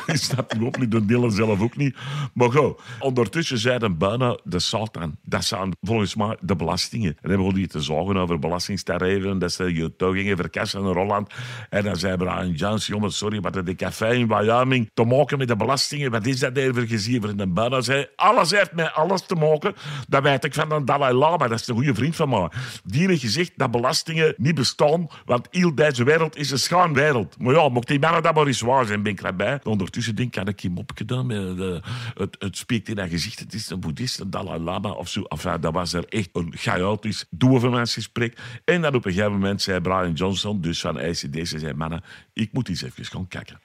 Snap 0.06 0.50
hem 0.50 0.66
ook 0.66 0.78
niet, 0.78 0.90
de 0.90 1.04
Dylan 1.04 1.30
zelf 1.30 1.60
ook 1.60 1.76
niet. 1.76 1.96
Maar 2.34 2.50
goed, 2.50 2.80
ondertussen 2.98 3.58
zeiden 3.58 3.98
bijna 3.98 4.38
de 4.44 4.58
Satan. 4.58 5.16
Dat 5.22 5.44
zijn 5.44 5.76
volgens 5.82 6.14
mij 6.14 6.36
de 6.40 6.56
belastingen. 6.56 7.16
En 7.20 7.28
dan 7.28 7.38
begon 7.38 7.54
hij 7.54 7.66
te 7.66 7.80
zorgen 7.80 8.16
over 8.16 8.38
belastingtarieven. 8.38 9.38
Dat 9.38 9.52
ze 9.52 9.74
je 9.74 9.96
toch 9.96 10.14
gingen 10.14 10.36
verkassen 10.36 10.82
naar 10.82 10.94
Holland. 10.94 11.32
En 11.70 11.84
dan 11.84 11.96
zei 11.96 12.16
Brian 12.16 12.52
Jones, 12.52 12.86
jongens, 12.86 13.16
sorry, 13.16 13.38
maar 13.40 13.64
de 13.64 13.74
café 13.74 14.12
in 14.12 14.28
Wyoming 14.28 14.90
te 14.94 15.04
maken 15.04 15.38
met 15.38 15.48
de 15.48 15.56
belastingen. 15.56 16.10
Wat 16.10 16.26
is 16.26 16.38
dat 16.38 16.56
even 16.56 16.86
gezien? 16.88 17.38
En 17.38 17.54
bijna 17.54 17.80
zei, 17.80 18.06
alles 18.16 18.50
heeft 18.50 18.72
met 18.72 18.92
alles 18.92 19.26
te 19.26 19.34
maken. 19.34 19.74
Dat 20.08 20.22
weet 20.22 20.44
ik 20.44 20.54
van 20.54 20.68
de 20.68 20.84
Dalai 20.84 21.14
Lama, 21.14 21.48
dat 21.48 21.60
is 21.60 21.68
een 21.68 21.74
goede 21.74 21.94
vriend 21.94 22.16
van 22.16 22.28
mij. 22.28 22.48
Die 22.84 23.06
heeft 23.06 23.20
gezegd 23.20 23.52
dat 23.56 23.70
belastingen 23.70 24.34
niet 24.36 24.54
bestaan, 24.54 25.06
want 25.24 25.48
heel 25.50 25.74
deze 25.74 26.04
wereld 26.04 26.36
is 26.36 26.50
een 26.50 26.58
schaamwereld. 26.58 27.36
Maar 27.38 27.54
ja, 27.54 27.68
mocht 27.78 27.90
die 27.90 27.98
mannen 28.00 28.22
dat 28.22 28.34
maar 28.34 28.46
eens 28.46 28.60
waar 28.60 28.86
zijn, 28.86 29.02
ben 29.02 29.12
ik 29.12 29.22
erbij. 29.22 29.60
Ondertussen 29.62 30.14
denk 30.14 30.28
ik, 30.28 30.34
had 30.34 30.48
ik 30.48 30.60
hem 30.60 30.78
opgedaan. 30.78 31.26
Met, 31.26 31.60
eh, 31.60 31.90
het, 32.14 32.36
het 32.38 32.56
spreekt 32.56 32.88
in 32.88 32.94
dat 32.94 33.08
gezicht, 33.08 33.38
het 33.38 33.54
is 33.54 33.70
een 33.70 33.80
boeddhist, 33.80 34.20
een 34.20 34.30
Dalai 34.30 34.60
Lama 34.60 34.90
of 34.90 35.08
zo. 35.08 35.22
Enfin, 35.22 35.60
dat 35.60 35.72
was 35.72 35.92
er 35.92 36.04
echt 36.08 36.28
een 36.32 36.52
chaotisch 36.56 37.24
dovenmensgesprek. 37.30 38.38
En 38.64 38.82
dan 38.82 38.94
op 38.94 39.04
een 39.04 39.12
gegeven 39.12 39.32
moment 39.32 39.62
zei 39.62 39.80
Brian 39.80 40.12
Johnson, 40.12 40.60
dus 40.60 40.80
van 40.80 41.00
ICD, 41.00 41.48
ze 41.48 41.58
zei, 41.58 41.72
mannen, 41.74 42.02
ik 42.32 42.52
moet 42.52 42.68
eens 42.68 42.82
even 42.82 43.04
gaan 43.04 43.28
kijken. 43.28 43.60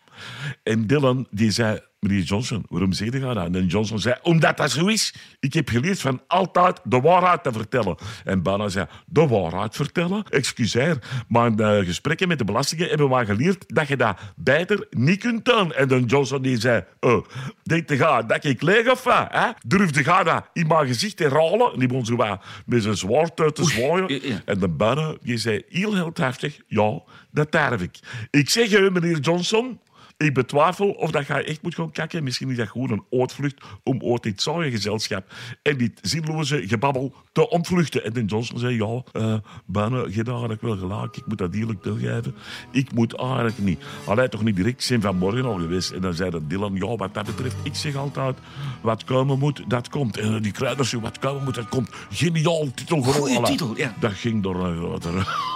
En 0.64 0.88
Dylan, 0.88 1.28
die 1.32 1.52
zei, 1.52 1.80
meneer 2.04 2.24
Johnson, 2.24 2.66
waarom 2.70 2.94
zeg 2.94 3.12
je 3.14 3.20
dat? 3.20 3.38
En 3.38 3.66
Johnson 3.66 4.00
zei, 4.00 4.16
omdat 4.22 4.58
dat 4.58 4.72
zo 4.72 4.88
is. 4.88 5.14
Ik 5.40 5.54
heb 5.54 5.70
geleerd 5.70 6.00
van 6.00 6.22
altijd 6.28 6.80
de 6.84 7.00
waarheid 7.00 7.44
te 7.44 7.52
vertellen. 7.52 7.98
En 8.24 8.42
Bana 8.42 8.70
zei, 8.70 8.86
de 9.06 9.28
waarheid 9.28 9.76
vertellen? 9.76 10.24
Excuseer, 10.30 10.98
maar 11.28 11.48
in 11.48 11.56
de 11.56 11.82
gesprekken 11.86 12.28
met 12.28 12.38
de 12.38 12.46
belastingen 12.46 12.88
hebben 12.88 13.10
we 13.10 13.26
geleerd 13.26 13.64
dat 13.68 13.88
je 13.88 13.98
dat 13.98 14.18
beter 14.36 14.88
niet 14.90 15.20
kunt 15.20 15.46
doen. 15.46 15.74
En 15.74 15.88
dan 15.88 16.04
Johnson 16.04 16.42
die 16.42 16.60
zei, 16.60 16.84
oh, 17.00 17.26
denk 17.64 17.90
je 17.90 17.98
gaat 17.98 18.30
dat 18.30 18.44
ik 18.44 18.62
leeg 18.62 18.92
of 18.92 19.04
wat? 19.04 19.28
Hè? 19.30 19.48
Durfde 19.66 20.04
ga 20.04 20.24
dat 20.24 20.50
in 20.54 20.68
mijn 20.68 20.88
gezicht 20.88 21.18
te 21.18 21.28
ralen? 21.28 21.74
En 21.74 21.80
die 21.80 21.88
begon 21.88 22.06
zo 22.06 22.16
wat 22.16 22.44
met 22.66 22.84
zijn 22.84 22.98
zwaard 22.98 23.40
uit 23.40 23.56
te 23.56 23.64
zwaaien. 23.64 24.28
ja. 24.28 24.42
En 24.46 24.60
de 24.60 24.68
Bana 24.68 25.16
die 25.22 25.38
zei, 25.38 25.64
heel 25.70 25.96
heldhaftig, 25.96 26.60
ja, 26.68 27.02
dat 27.32 27.52
durf 27.52 27.82
ik. 27.82 28.00
Ik 28.30 28.50
zeg 28.50 28.70
je, 28.70 28.90
meneer 28.92 29.20
Johnson... 29.20 29.80
Ik 30.24 30.34
betwijfel 30.34 30.90
of 30.90 31.12
dat 31.12 31.28
je 31.28 31.34
echt 31.34 31.62
moet 31.62 31.76
gaan 31.76 31.92
kijken. 31.92 32.24
Misschien 32.24 32.50
is 32.50 32.58
dat 32.58 32.68
gewoon 32.70 32.92
een 32.92 33.20
uitvlucht 33.20 33.62
om 33.84 34.02
ooit 34.02 34.24
dit 34.24 34.42
saaie 34.42 34.72
gezelschap 34.72 35.34
en 35.62 35.78
dit 35.78 36.00
zinloze 36.02 36.68
gebabbel 36.68 37.14
te 37.32 37.50
ontvluchten. 37.50 38.04
En 38.04 38.14
dan 38.14 38.26
Johnson 38.26 38.60
zei, 38.60 38.76
ja, 38.76 39.04
eh 39.12 39.36
bijna, 39.66 39.98
je 39.98 40.24
eigenlijk 40.24 40.62
wel 40.62 40.78
gelijk. 40.78 41.18
Ik 41.18 41.26
moet 41.26 41.38
dat 41.38 41.54
eerlijk 41.54 41.82
toegeven. 41.82 42.36
Ik 42.72 42.94
moet 42.94 43.16
eigenlijk 43.16 43.58
niet. 43.58 43.84
Allee, 44.06 44.30
toch 44.30 44.44
niet 44.44 44.56
direct 44.56 44.84
zijn 44.84 45.02
vanmorgen 45.02 45.46
al 45.46 45.58
geweest. 45.58 45.92
En 45.92 46.02
dan 46.02 46.14
zei 46.14 46.30
dat 46.30 46.50
Dylan, 46.50 46.76
ja, 46.76 46.96
wat 46.96 47.14
dat 47.14 47.26
betreft, 47.26 47.56
ik 47.64 47.76
zeg 47.76 47.96
altijd, 47.96 48.38
wat 48.82 49.04
komen 49.04 49.40
moet, 49.40 49.64
dat 49.68 49.90
komt. 49.90 50.18
En 50.18 50.42
die 50.42 50.52
kruiders, 50.52 50.92
wat 50.94 51.20
komen 51.20 51.44
moet, 51.44 51.56
dat 51.56 51.70
komt. 51.70 51.90
Geniaal 52.12 52.72
titel 52.74 53.02
Goeie 53.02 53.42
titel, 53.42 53.78
ja. 53.78 53.94
Dat 54.00 54.14
ging 54.14 54.44
door 54.44 54.66
er- 54.66 54.82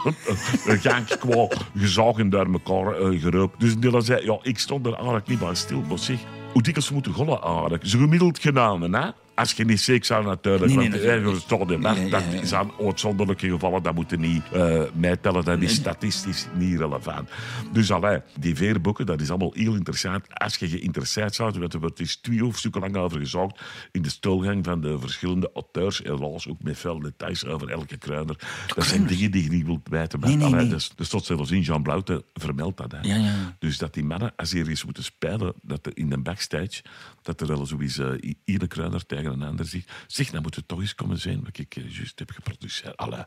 een 0.71 0.79
gang 0.79 1.07
qua 1.07 1.47
gezagen 1.77 2.29
door 2.29 2.47
elkaar 2.53 2.95
eh, 3.01 3.21
geroopt. 3.21 3.59
Dus 3.59 3.77
Dylan 3.77 4.01
zei, 4.01 4.25
ja, 4.25 4.37
ik 4.41 4.56
stond 4.59 4.85
er 4.85 4.93
eigenlijk 4.93 5.27
niet 5.27 5.39
bij 5.39 5.55
stil. 5.55 5.81
Maar 5.81 5.99
zeg, 5.99 6.19
hoe 6.53 6.61
dikwijls 6.61 6.91
moeten 6.91 7.13
gollen 7.13 7.41
eigenlijk? 7.41 7.85
Zo 7.87 7.99
gemiddeld 7.99 8.39
genomen, 8.39 8.93
hè? 8.93 9.09
Als 9.37 9.53
je 9.53 9.65
niet 9.65 9.81
ziek 9.81 10.05
zou 10.05 10.25
natuurlijk. 10.25 10.65
Nee, 10.65 10.77
nee, 10.77 10.89
want, 10.89 11.03
natuurlijk. 11.03 11.37
eh, 11.37 11.47
toch, 11.47 11.67
dat, 11.67 12.11
dat 12.11 12.23
ja. 12.31 12.45
zijn 12.45 12.71
uitzonderlijke 12.79 13.49
gevallen, 13.49 13.83
dat 13.83 13.95
moeten 13.95 14.19
niet 14.19 14.43
eh 14.51 14.81
meetellen. 14.93 15.43
Dat 15.43 15.61
is 15.61 15.73
statistisch 15.73 16.47
niet 16.53 16.77
relevant. 16.77 17.29
Dus 17.71 17.91
allee, 17.91 18.21
die 18.39 18.55
vier 18.55 18.81
boeken, 18.81 19.05
dat 19.05 19.21
is 19.21 19.29
allemaal 19.29 19.53
heel 19.53 19.75
interessant. 19.75 20.25
Als 20.33 20.55
je 20.55 20.67
geïnteresseerd 20.67 21.35
zou 21.35 21.59
want 21.59 21.73
er 21.73 21.91
dus 21.93 22.15
twee 22.15 22.41
hoofdstukken 22.41 22.81
lang 22.81 22.95
over 22.95 23.19
gezocht 23.19 23.61
in 23.91 24.01
de 24.01 24.09
stilgang 24.09 24.65
van 24.65 24.81
de 24.81 24.99
verschillende 24.99 25.49
auteurs. 25.53 25.97
Helaas 26.03 26.47
ook 26.47 26.63
met 26.63 26.77
veel 26.77 26.99
details 26.99 27.45
over 27.45 27.69
elke 27.69 27.97
kruiner. 27.97 28.35
Dat 28.75 28.85
zijn 28.85 29.07
dingen 29.07 29.31
die 29.31 29.43
je 29.43 29.49
niet 29.49 29.65
wilt 29.65 29.89
weten. 29.89 30.19
Maar 30.19 30.29
Nee, 30.29 30.37
nee, 30.37 30.45
allee, 30.45 30.59
nee. 30.59 30.69
Dus, 30.69 30.91
er 30.97 31.05
stond 31.05 31.25
zelfs 31.25 31.51
in 31.51 31.61
Jean 31.61 31.83
Blauwte 31.83 32.23
vermeldt 32.33 32.77
dat. 32.77 32.95
Ja, 33.01 33.15
ja. 33.15 33.55
Dus 33.59 33.77
dat 33.77 33.93
die 33.93 34.03
mannen, 34.03 34.33
als 34.35 34.49
die 34.49 34.59
ergens 34.59 34.85
moeten 34.85 35.03
spelen, 35.03 35.53
dat 35.61 35.85
er 35.85 35.91
in 35.97 36.09
de 36.09 36.17
backstage, 36.17 36.83
dat 37.21 37.41
er 37.41 37.47
wel 37.47 37.65
zoiets 37.65 37.97
uh, 37.97 38.33
iedere 38.43 38.67
kruiner 38.67 39.05
tegen 39.05 39.26
een 39.31 39.43
ander 39.43 39.65
zegt. 39.65 39.91
Zeg, 40.07 40.29
dan 40.29 40.41
moet 40.41 40.55
het 40.55 40.67
toch 40.67 40.79
eens 40.79 40.95
komen 40.95 41.17
zijn 41.19 41.43
wat 41.43 41.57
ik 41.57 41.75
eh, 41.75 41.95
juist 41.95 42.19
heb 42.19 42.31
geproduceerd. 42.31 42.97
Allee, 42.97 43.23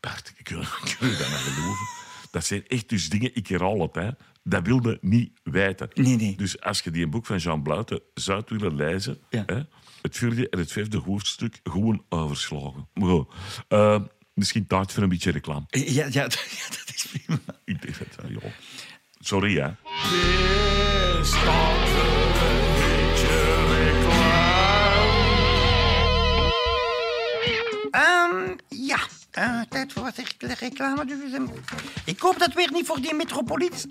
Bart, 0.00 0.32
ik 0.36 0.48
wil, 0.48 0.60
ik 0.84 0.96
wil 1.00 1.10
je 1.10 1.16
dat 1.16 1.28
maar 1.30 1.38
geloven. 1.38 1.86
Dat 2.30 2.44
zijn 2.44 2.66
echt 2.66 2.88
dus 2.88 3.08
dingen, 3.08 3.34
ik 3.34 3.46
herhaal 3.46 3.80
het, 3.80 3.94
hè. 3.94 4.10
Dat 4.44 4.66
wilde 4.66 4.98
niet 5.00 5.40
weten. 5.42 5.88
Nee, 5.94 6.16
nee. 6.16 6.36
Dus 6.36 6.60
als 6.60 6.80
je 6.80 6.90
die 6.90 7.04
een 7.04 7.10
boek 7.10 7.26
van 7.26 7.38
Jean 7.38 7.62
Bluiten 7.62 8.00
zou 8.14 8.42
willen 8.46 8.74
lezen, 8.74 9.18
Ja. 9.30 9.42
hè, 9.46 9.60
het 10.02 10.16
vierde 10.16 10.48
en 10.48 10.58
het 10.58 10.72
vijfde 10.72 10.98
hoofdstuk 10.98 11.60
gewoon 11.62 12.04
overslagen. 12.08 12.88
Maar 12.94 13.08
goed, 13.08 13.28
eh, 13.68 14.00
misschien 14.34 14.66
tijd 14.66 14.92
voor 14.92 15.02
een 15.02 15.08
beetje 15.08 15.30
reclame. 15.30 15.64
Ja, 15.68 15.80
ja, 15.90 16.06
ja, 16.10 16.22
dat 16.78 16.90
is 16.94 17.06
prima. 17.12 17.40
Ik 17.64 17.82
denk 17.82 17.98
dat, 17.98 18.30
ja. 18.30 18.50
Sorry, 19.20 19.54
hè. 19.60 19.70
Ja, 28.68 28.98
Eh, 29.30 29.60
tijd 29.68 29.92
voor 29.92 30.02
wat 30.02 30.16
re- 30.16 30.54
reclame. 30.54 31.04
Dus, 31.04 31.32
ehm, 31.32 31.46
ik 32.04 32.20
hoop 32.20 32.38
dat 32.38 32.52
weer 32.52 32.70
niet 32.72 32.86
voor 32.86 33.00
die 33.00 33.14
metropoliet. 33.14 33.86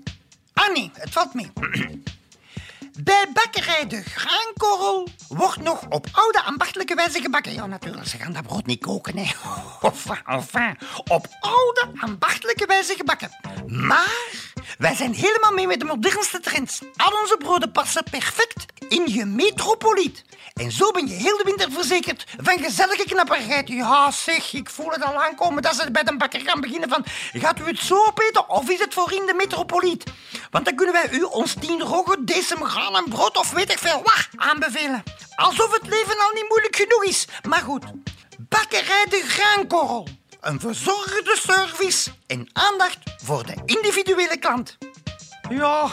Ah 0.54 0.72
nee, 0.72 0.90
het 0.94 1.10
valt 1.10 1.34
mee. 1.34 1.52
Bij 3.04 3.26
bakkerij 3.32 3.86
De 3.86 4.02
Graankorrel 4.02 5.08
wordt 5.28 5.60
nog 5.62 5.86
op 5.88 6.06
oude 6.12 6.42
ambachtelijke 6.42 6.94
wijze 6.94 7.20
gebakken. 7.20 7.52
Ja, 7.52 7.66
natuurlijk, 7.66 8.06
ze 8.06 8.18
gaan 8.18 8.32
dat 8.32 8.42
brood 8.46 8.66
niet 8.66 8.80
koken, 8.80 9.16
hè. 9.16 9.22
Enfin, 9.88 10.16
enfin, 10.26 10.78
op 11.06 11.26
oude 11.40 11.86
ambachtelijke 12.00 12.66
wijze 12.66 12.94
gebakken. 12.96 13.30
Maar 13.66 14.41
wij 14.82 14.94
zijn 14.94 15.14
helemaal 15.14 15.52
mee 15.52 15.66
met 15.66 15.80
de 15.80 15.86
modernste 15.86 16.40
trends. 16.40 16.80
Al 16.96 17.20
onze 17.20 17.36
broden 17.36 17.72
passen 17.72 18.04
perfect 18.10 18.66
in 18.88 19.02
je 19.06 19.24
metropoliet. 19.24 20.24
En 20.54 20.72
zo 20.72 20.90
ben 20.90 21.06
je 21.06 21.14
heel 21.14 21.36
de 21.36 21.44
winter 21.44 21.72
verzekerd 21.72 22.24
van 22.40 22.58
gezellige 22.58 23.04
knapperigheid. 23.04 23.68
Ja, 23.68 24.10
zeg, 24.10 24.52
ik 24.52 24.70
voel 24.70 24.90
het 24.90 25.04
al 25.04 25.22
aankomen 25.22 25.62
dat 25.62 25.74
ze 25.74 25.90
bij 25.90 26.02
de 26.02 26.16
bakker 26.16 26.40
gaan 26.40 26.60
beginnen 26.60 26.88
van... 26.88 27.04
Gaat 27.32 27.58
u 27.58 27.64
het 27.64 27.78
zo 27.78 28.04
opeten 28.06 28.48
of 28.48 28.70
is 28.70 28.78
het 28.78 28.94
voor 28.94 29.12
in 29.12 29.26
de 29.26 29.34
metropoliet? 29.34 30.04
Want 30.50 30.64
dan 30.64 30.74
kunnen 30.74 30.94
wij 30.94 31.10
u 31.10 31.22
ons 31.22 31.54
tien 31.60 31.80
roggen, 31.82 32.24
decem 32.24 32.64
graan 32.64 32.96
en 32.96 33.08
brood 33.08 33.36
of 33.36 33.50
weet 33.50 33.72
ik 33.72 33.78
veel 33.78 34.02
wat 34.02 34.28
aanbevelen. 34.36 35.02
Alsof 35.34 35.72
het 35.72 35.88
leven 35.88 36.18
al 36.18 36.32
niet 36.34 36.48
moeilijk 36.48 36.76
genoeg 36.76 37.04
is. 37.04 37.26
Maar 37.48 37.62
goed, 37.62 37.84
bakkerij 38.48 39.06
de 39.08 39.22
graankorrel. 39.26 40.08
Een 40.42 40.60
verzorgde 40.60 41.38
service 41.40 42.10
en 42.26 42.48
aandacht 42.52 42.98
voor 43.24 43.46
de 43.46 43.54
individuele 43.64 44.38
klant. 44.38 44.78
Ja, 45.48 45.90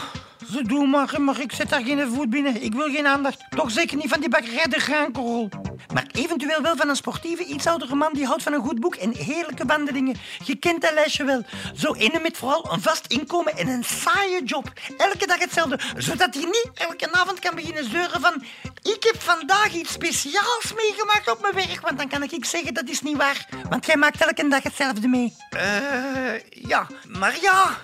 ze 0.50 0.62
doen 0.62 0.90
maar, 0.90 1.20
maar 1.20 1.40
ik 1.40 1.52
zet 1.52 1.68
daar 1.68 1.82
geen 1.82 2.12
voet 2.14 2.30
binnen. 2.30 2.62
Ik 2.62 2.72
wil 2.72 2.90
geen 2.90 3.06
aandacht. 3.06 3.44
Toch 3.50 3.70
zeker 3.70 3.96
niet 3.96 4.08
van 4.08 4.20
die 4.20 4.28
bakkerij 4.28 4.66
de 4.68 4.78
graankorrel. 4.78 5.48
Maar 5.94 6.06
eventueel 6.12 6.62
wel 6.62 6.76
van 6.76 6.88
een 6.88 6.96
sportieve, 6.96 7.44
iets 7.44 7.66
oudere 7.66 7.94
man 7.94 8.12
die 8.12 8.26
houdt 8.26 8.42
van 8.42 8.52
een 8.52 8.60
goed 8.60 8.80
boek 8.80 8.94
en 8.94 9.14
heerlijke 9.16 9.66
wandelingen. 9.66 10.16
Je 10.44 10.56
kent 10.56 10.82
dat 10.82 10.92
lijstje 10.92 11.24
wel. 11.24 11.44
Zo 11.74 11.94
ene 11.94 12.20
met 12.22 12.36
vooral 12.36 12.72
een 12.72 12.82
vast 12.82 13.06
inkomen 13.06 13.56
en 13.56 13.68
een 13.68 13.84
saaie 13.84 14.44
job. 14.44 14.72
Elke 14.96 15.26
dag 15.26 15.38
hetzelfde, 15.38 15.80
zodat 15.96 16.34
hij 16.34 16.44
niet 16.44 16.70
elke 16.74 17.12
avond 17.12 17.38
kan 17.38 17.54
beginnen 17.54 17.90
zeuren 17.90 18.20
van... 18.20 18.42
Ik 18.82 19.02
heb 19.12 19.20
vandaag 19.20 19.72
iets 19.72 19.92
speciaals 19.92 20.72
meegemaakt 20.76 21.30
op 21.30 21.40
mijn 21.40 21.54
werk, 21.54 21.80
want 21.80 21.98
dan 21.98 22.08
kan 22.08 22.22
ik 22.22 22.44
zeggen 22.44 22.74
dat 22.74 22.88
is 22.88 23.00
niet 23.00 23.16
waar. 23.16 23.48
Want 23.68 23.86
jij 23.86 23.96
maakt 23.96 24.20
elke 24.20 24.48
dag 24.48 24.62
hetzelfde 24.62 25.08
mee. 25.08 25.34
Eh, 25.50 26.40
ja, 26.50 26.86
maar 27.08 27.38
ja... 27.40 27.78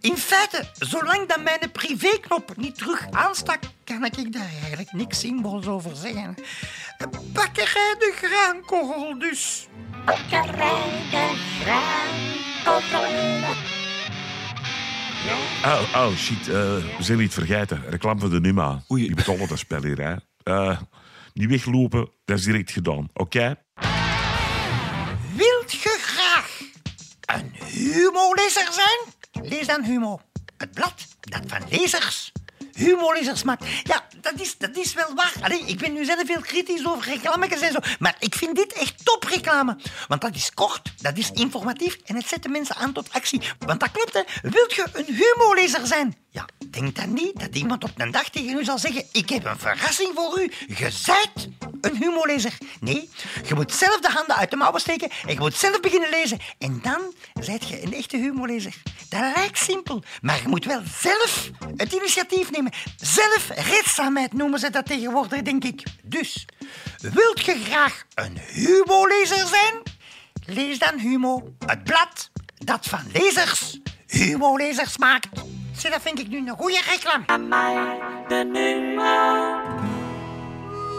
In 0.00 0.16
feite, 0.16 0.64
zolang 0.78 1.28
dat 1.28 1.42
mijn 1.42 1.70
privéknop 1.72 2.56
niet 2.56 2.74
terug 2.78 3.06
aanstak, 3.10 3.58
kan 3.84 4.04
ik 4.04 4.32
daar 4.32 4.50
eigenlijk 4.60 4.92
niks 4.92 5.20
zinvols 5.20 5.66
over 5.66 5.96
zeggen. 5.96 6.34
Bakkerij 7.32 7.94
de 7.98 8.12
graankorrel 8.22 9.18
dus. 9.18 9.68
Oh, 15.64 15.94
oh 15.94 16.16
shit. 16.16 16.48
eh, 16.48 16.54
we 16.54 16.96
zijn 16.98 17.18
niet 17.18 17.34
vergeten. 17.34 17.82
Reclame 17.88 18.20
voor 18.20 18.30
de 18.30 18.40
Numa. 18.40 18.82
Oei. 18.90 19.06
Die 19.06 19.14
betalen 19.14 19.48
dat 19.48 19.58
spel 19.58 19.82
hier, 19.82 19.98
hè. 20.00 20.14
Eh, 20.42 20.78
niet 21.34 21.48
weglopen, 21.48 22.10
dat 22.24 22.38
is 22.38 22.44
direct 22.44 22.70
gedaan. 22.70 23.08
Oké? 23.12 23.54
Wilt 25.34 25.72
je 25.72 25.98
graag 26.00 26.60
een 27.20 27.52
humolezer 27.66 28.68
zijn? 28.72 29.16
Lees 29.42 29.66
dan 29.66 29.82
Humo. 29.82 30.20
Het 30.56 30.72
blad 30.72 31.06
dat 31.20 31.42
van 31.46 31.62
lezers 31.68 32.32
humorlezers 32.78 33.42
maakt. 33.42 33.64
Ja, 33.82 34.06
dat 34.20 34.40
is, 34.40 34.58
dat 34.58 34.76
is 34.76 34.94
wel 34.94 35.14
waar. 35.14 35.32
Allee, 35.40 35.62
ik 35.66 35.78
ben 35.78 35.92
nu 35.92 36.04
zelf 36.04 36.22
veel 36.26 36.40
kritisch 36.40 36.86
over 36.86 37.04
reclametjes 37.04 37.60
en 37.60 37.72
zo. 37.72 37.78
Maar 37.98 38.16
ik 38.18 38.34
vind 38.34 38.56
dit 38.56 38.72
echt 38.72 39.04
topreclame. 39.04 39.76
Want 40.08 40.20
dat 40.20 40.34
is 40.34 40.54
kort, 40.54 40.92
dat 41.02 41.16
is 41.16 41.30
informatief 41.30 41.98
en 42.04 42.16
het 42.16 42.28
zet 42.28 42.42
de 42.42 42.48
mensen 42.48 42.74
aan 42.76 42.92
tot 42.92 43.12
actie. 43.12 43.40
Want 43.58 43.80
dat 43.80 43.90
klopt, 43.90 44.12
hè. 44.12 44.22
Wilt 44.42 44.74
je 44.74 44.86
een 44.92 45.14
humolezer 45.14 45.86
zijn? 45.86 46.16
Denk 46.70 46.96
dan 46.96 47.12
niet 47.12 47.40
dat 47.40 47.54
iemand 47.54 47.84
op 47.84 47.90
een 47.96 48.10
dag 48.10 48.28
tegen 48.28 48.58
u 48.58 48.64
zal 48.64 48.78
zeggen... 48.78 49.04
Ik 49.12 49.28
heb 49.28 49.44
een 49.44 49.58
verrassing 49.58 50.10
voor 50.14 50.40
u. 50.40 50.52
Je 50.76 50.90
zijt 50.90 51.48
een 51.80 51.96
humolezer. 51.96 52.58
Nee, 52.80 53.08
je 53.46 53.54
moet 53.54 53.72
zelf 53.72 54.00
de 54.00 54.08
handen 54.08 54.36
uit 54.36 54.50
de 54.50 54.56
mouwen 54.56 54.80
steken 54.80 55.10
en 55.26 55.32
je 55.32 55.38
moet 55.38 55.54
zelf 55.54 55.80
beginnen 55.80 56.10
lezen. 56.10 56.38
En 56.58 56.78
dan 56.82 57.14
zijt 57.40 57.68
je 57.68 57.82
een 57.82 57.94
echte 57.94 58.16
humorlezer. 58.16 58.74
Dat 59.08 59.20
lijkt 59.34 59.58
simpel, 59.58 60.02
maar 60.20 60.42
je 60.42 60.48
moet 60.48 60.64
wel 60.64 60.82
zelf 61.00 61.50
het 61.76 61.92
initiatief 61.92 62.50
nemen. 62.50 62.72
Zelfredzaamheid 62.96 64.32
noemen 64.32 64.58
ze 64.58 64.70
dat 64.70 64.86
tegenwoordig, 64.86 65.42
denk 65.42 65.64
ik. 65.64 65.82
Dus, 66.02 66.46
wilt 67.00 67.44
je 67.44 67.62
graag 67.64 68.04
een 68.14 68.38
humolezer 68.38 69.46
zijn? 69.46 69.82
Lees 70.46 70.78
dan 70.78 70.98
Humo, 70.98 71.52
het 71.66 71.84
blad 71.84 72.30
dat 72.58 72.86
van 72.86 73.02
lezers 73.12 73.78
humolezers 74.06 74.98
maakt. 74.98 75.28
Zie, 75.78 75.90
dat 75.90 76.02
vind 76.02 76.18
ik 76.18 76.28
nu 76.28 76.38
een 76.48 76.56
goede 76.56 76.82
reclame. 76.90 77.24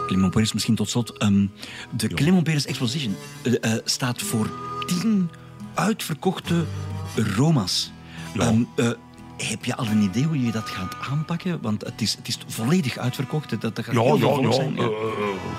Clement 0.06 0.30
Peres, 0.32 0.52
misschien 0.52 0.74
tot 0.74 0.90
slot. 0.90 1.18
Ehm, 1.18 1.46
de 1.90 2.08
Clement 2.08 2.44
Peres 2.44 2.66
Exposition 2.66 3.16
eh, 3.42 3.54
eh, 3.60 3.80
staat 3.84 4.22
voor 4.22 4.50
tien 4.86 5.30
uitverkochte 5.74 6.64
Roma's. 7.36 7.92
Ja. 8.34 8.40
Ehm, 8.40 8.62
eh, 8.76 8.90
heb 9.36 9.64
je 9.64 9.76
al 9.76 9.86
een 9.86 10.02
idee 10.02 10.24
hoe 10.24 10.44
je 10.44 10.52
dat 10.52 10.68
gaat 10.68 10.94
aanpakken? 11.10 11.58
Want 11.62 11.84
het 11.84 12.00
is, 12.00 12.14
het 12.14 12.28
is 12.28 12.38
volledig 12.46 12.98
uitverkocht. 12.98 13.50
Dat, 13.50 13.60
dat 13.60 13.84
gaat 13.84 13.94
Ja, 13.94 14.02
heel 14.02 14.40
ja, 14.40 14.48
ja. 14.48 14.52
zijn. 14.52 14.74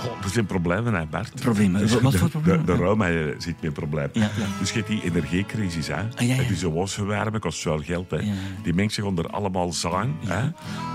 God, 0.01 0.23
er 0.23 0.29
zijn 0.29 0.45
problemen, 0.45 0.93
hè, 0.93 1.05
Bart. 1.05 1.41
Problemen? 1.41 1.81
Dus 1.81 1.99
Wat 1.99 2.15
voor 2.15 2.29
problemen? 2.29 2.65
De, 2.65 2.71
de 2.75 2.77
Roma 2.77 3.09
eh, 3.09 3.15
zit 3.37 3.45
met 3.45 3.63
een 3.63 3.71
probleem. 3.71 4.09
Ja, 4.13 4.21
ja. 4.21 4.45
Dus 4.59 4.69
je 4.69 4.75
hebt 4.75 4.87
die 4.87 5.03
energiecrisis, 5.03 5.87
hè. 5.87 5.95
Ah, 5.95 6.01
ja, 6.17 6.35
ja. 6.35 6.43
En 6.43 6.55
een 6.61 6.73
wasverwarmen 6.73 7.39
kost 7.39 7.61
veel 7.61 7.79
geld, 7.79 8.11
hè. 8.11 8.19
Die 8.63 8.73
mensen 8.73 9.03
gaan 9.03 9.17
er 9.17 9.27
allemaal 9.27 9.73
zijn, 9.73 10.15
hè. 10.25 10.41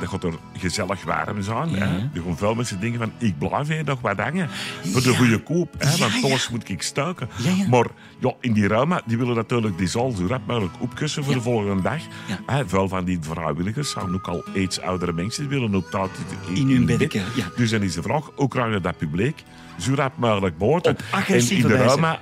Dat 0.00 0.08
gaat 0.08 0.24
er 0.24 0.34
gezellig 0.56 1.04
warm 1.04 1.42
zijn, 1.42 1.68
hè. 1.68 1.86
Er 1.86 2.22
gaan 2.24 2.36
veel 2.36 2.54
mensen 2.54 2.80
denken 2.80 2.98
van, 2.98 3.12
ik 3.18 3.38
blijf 3.38 3.68
hier 3.68 3.84
nog 3.84 4.00
wat 4.00 4.18
hangen. 4.18 4.48
Voor 4.84 5.02
de 5.02 5.14
goede 5.16 5.42
koop, 5.42 5.74
hè. 5.78 5.96
Want 5.96 6.24
alles 6.24 6.48
moet 6.48 6.68
ik 6.68 6.82
stuiken. 6.82 7.28
Maar 7.70 7.86
ja, 8.18 8.34
in 8.40 8.52
die 8.52 8.68
Roma, 8.68 9.02
die 9.06 9.18
willen 9.18 9.34
natuurlijk 9.34 9.78
die 9.78 9.88
zaal 9.88 10.10
zo 10.10 10.26
rap 10.26 10.46
mogelijk 10.46 10.74
opkussen 10.80 11.24
voor 11.24 11.34
de 11.34 11.40
volgende 11.40 11.82
dag. 11.82 12.00
Hè, 12.46 12.68
veel 12.68 12.88
van 12.88 13.04
die 13.04 13.18
vrijwilligers 13.20 13.90
zijn 13.90 14.14
ook 14.14 14.28
al 14.28 14.44
iets 14.54 14.80
oudere 14.80 15.12
mensen. 15.12 15.48
Die 15.48 15.58
willen 15.58 15.74
ook 15.74 15.90
tijd 15.90 16.10
In 16.54 16.68
hun 16.68 17.08
ja. 17.34 17.50
Dus 17.56 17.70
dan 17.70 17.82
is 17.82 17.94
de 17.94 18.02
vraag, 18.02 18.30
hoe 18.34 18.48
krijg 18.48 18.72
je 18.72 18.80
dat 18.80 18.95
publiek 18.96 19.42
zo 19.80 19.94
rap 19.94 20.16
mogelijk 20.16 20.58
boord? 20.58 20.86
Op 20.86 21.02
agressieve 21.10 21.66
En 21.68 21.72
in 21.74 21.78
de. 21.78 21.84
Roma, 21.84 22.18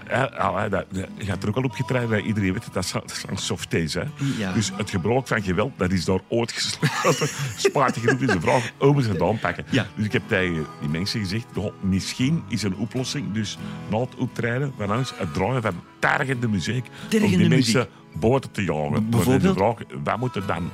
dat, 0.68 0.84
dat 0.90 1.06
gaat 1.18 1.42
er 1.42 1.48
ook 1.48 1.56
al 1.56 1.62
opgetraind, 1.62 2.10
dat 2.10 2.20
iedereen 2.24 2.52
weet 2.52 2.64
dat 2.72 2.74
dat 2.74 2.86
zijn 3.12 3.36
softies. 3.36 3.94
Hè. 3.94 4.02
Ja. 4.38 4.52
Dus 4.52 4.70
het 4.76 4.90
gebruik 4.90 5.26
van 5.28 5.42
geweld, 5.42 5.72
dat 5.76 5.90
is 5.92 6.04
daar 6.04 6.20
ooit 6.28 6.52
gesloten. 6.52 7.28
Spijtig 7.56 8.02
genoeg 8.02 8.20
is 8.20 8.26
de 8.32 8.40
vraag, 8.40 8.70
hoe 8.78 8.86
moeten 8.92 9.04
ze 9.04 9.10
het 9.10 9.22
aanpakken? 9.22 9.64
Ja. 9.70 9.86
Dus 9.96 10.04
ik 10.04 10.12
heb 10.12 10.22
tegen 10.26 10.66
die 10.80 10.88
mensen 10.88 11.20
gezegd, 11.20 11.46
"Goh, 11.54 11.72
misschien 11.80 12.42
is 12.48 12.62
een 12.62 12.76
oplossing, 12.76 13.32
dus 13.32 13.58
na 13.90 13.98
het 13.98 14.14
optreden 14.16 14.72
van 14.78 14.96
ons, 14.96 15.12
het 15.16 15.34
draaien 15.34 15.62
van 15.62 15.74
tergende 15.98 16.48
muziek, 16.48 16.84
om 16.86 17.08
Tergende 17.08 17.36
die 17.36 17.48
muziek. 17.48 17.74
mensen 17.74 17.92
boord 18.20 18.48
te 18.54 18.64
jagen. 18.64 19.10
Bijvoorbeeld? 19.10 19.56
vraag, 19.56 19.74
wat 20.04 20.18
moet 20.18 20.36
er 20.36 20.46
dan? 20.46 20.70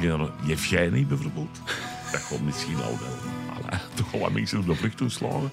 Ja, 0.00 0.28
Yevgeny 0.44 1.06
bijvoorbeeld. 1.06 1.60
dat 2.12 2.26
komt 2.28 2.44
misschien 2.44 2.76
al 2.76 2.98
wel. 3.00 3.29
Toch 3.94 4.10
wel 4.10 4.20
wat 4.20 4.32
mensen 4.32 4.58
op 4.58 4.66
de 4.66 4.74
vlucht 4.74 4.98
doen 4.98 5.10
slagen. 5.10 5.50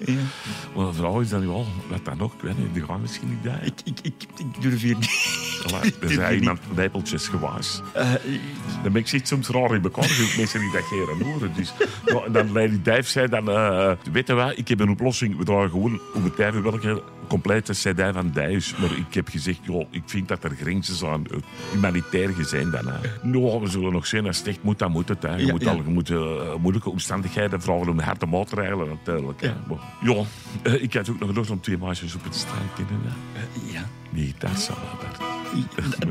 Maar 0.76 0.86
de 0.86 0.92
vraag 0.92 1.20
is 1.20 1.28
dan 1.28 1.46
wel, 1.46 1.66
wat 1.88 2.04
dan 2.04 2.16
nog? 2.16 2.34
Ik 2.34 2.40
weet 2.40 2.58
niet, 2.58 2.74
die 2.74 2.84
gaan 2.84 3.00
misschien 3.00 3.28
niet 3.28 3.44
daar. 3.44 3.64
Ik, 3.64 3.80
ik, 3.84 3.98
ik, 4.02 4.26
ik 4.36 4.62
durf 4.62 4.80
hier 4.80 4.96
niet. 4.96 5.47
Er 6.00 6.10
zijn 6.10 6.38
iemand 6.38 6.60
lijpeltjes 6.74 7.28
gewaas. 7.28 7.82
dan 8.82 8.92
ben 8.92 8.96
ik 8.96 9.08
zit 9.08 9.28
soms 9.28 9.48
raar 9.48 9.74
in 9.74 9.82
elkaar. 9.82 10.06
Dus 10.06 10.36
mensen 10.36 10.60
die 10.60 10.72
dat 10.72 10.84
geen 10.84 11.26
horen. 11.26 11.52
Dus, 11.56 11.72
en 12.26 12.32
dan 12.32 12.52
Lady 12.52 12.82
Dijf 12.82 13.08
zei 13.08 13.28
dan, 13.28 13.48
uh, 13.48 13.92
weet 14.12 14.26
je 14.26 14.34
wat, 14.34 14.58
ik 14.58 14.68
heb 14.68 14.80
een 14.80 14.90
oplossing. 14.90 15.36
We 15.38 15.44
dragen 15.44 15.70
gewoon 15.70 16.00
om 16.14 16.24
het 16.24 16.38
even 16.38 16.62
welke 16.62 17.02
complete 17.28 17.72
cd 17.72 18.00
van 18.12 18.30
Dijs. 18.32 18.76
Maar 18.76 18.96
ik 18.96 19.14
heb 19.14 19.28
gezegd, 19.28 19.58
joh, 19.62 19.86
ik 19.90 20.02
vind 20.06 20.28
dat 20.28 20.44
er 20.44 20.50
grenzen 20.60 20.94
zijn. 20.94 21.26
Uh, 21.30 21.38
humanitair 21.72 22.28
gezien 22.28 22.70
dan. 22.70 22.84
Nou, 23.22 23.60
we 23.60 23.68
zullen 23.68 23.92
nog 23.92 24.06
zien, 24.06 24.26
als 24.26 24.38
het 24.38 24.46
echt 24.46 24.62
moet, 24.62 24.78
dan 24.78 24.90
moet 24.90 25.08
het. 25.08 25.22
Hè. 25.22 25.36
Je 25.36 25.46
Ja, 25.46 25.52
moet 25.52 25.62
ja. 25.62 25.70
al 25.70 25.76
je 25.76 25.82
moet, 25.82 26.10
uh, 26.10 26.54
moeilijke 26.60 26.90
omstandigheden 26.90 27.60
vragen 27.62 27.88
om 27.88 27.98
harde 27.98 28.26
maatregelen 28.26 28.88
natuurlijk. 28.88 29.40
Ja. 29.40 29.56
Maar, 29.68 30.16
eh, 30.62 30.82
ik 30.82 30.94
had 30.94 31.10
ook 31.10 31.18
nog 31.18 31.28
gedacht 31.28 31.50
om 31.50 31.60
twee 31.60 31.78
maatjes 31.78 32.14
op 32.14 32.24
het 32.24 32.34
strand 32.34 32.76
te 32.76 32.82
hè. 33.32 33.72
Ja. 33.72 33.88
Nee, 34.10 34.34
dat 34.38 34.60
zou 34.60 34.78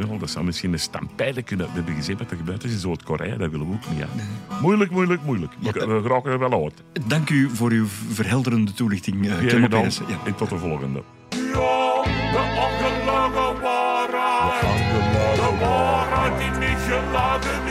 wel, 0.08 0.17
dat 0.17 0.30
zou 0.30 0.45
misschien 0.45 0.73
een 0.73 0.80
stampijlen 0.80 1.43
kunnen. 1.43 1.65
We 1.65 1.71
hebben 1.73 1.95
gezien 1.95 2.17
wat 2.17 2.32
er 2.32 2.38
gebeurd 2.38 2.63
is 2.63 2.71
in 2.71 2.78
Zuid-Korea. 2.78 3.36
Dat 3.36 3.52
willen 3.52 3.69
we 3.69 3.73
ook 3.73 3.89
niet. 3.89 4.00
Hè. 4.00 4.62
Moeilijk, 4.62 4.91
moeilijk, 4.91 5.23
moeilijk. 5.23 5.52
Maar 5.62 5.73
we 5.73 6.02
geraken 6.02 6.32
er 6.32 6.39
wel 6.39 6.63
uit. 6.63 6.84
Dank 7.08 7.30
u 7.30 7.50
voor 7.54 7.71
uw 7.71 7.86
verhelderende 8.12 8.73
toelichting, 8.73 9.26
uh, 9.26 9.38
Clement. 9.38 9.69
Peres. 9.69 10.02
Ja. 10.08 10.17
En 10.26 10.36
tot 10.36 10.50
de 10.50 10.58
volgende. 10.58 11.04
Ja, 11.30 12.04
de 12.32 12.43
ongelogen 12.65 13.62
waarheid. 13.62 14.62
De 14.62 14.67
ongelogen 14.67 15.60
De 15.60 15.65
waarheid 15.65 16.38
die 16.38 16.67
niet 16.67 16.78
geladen 16.88 17.66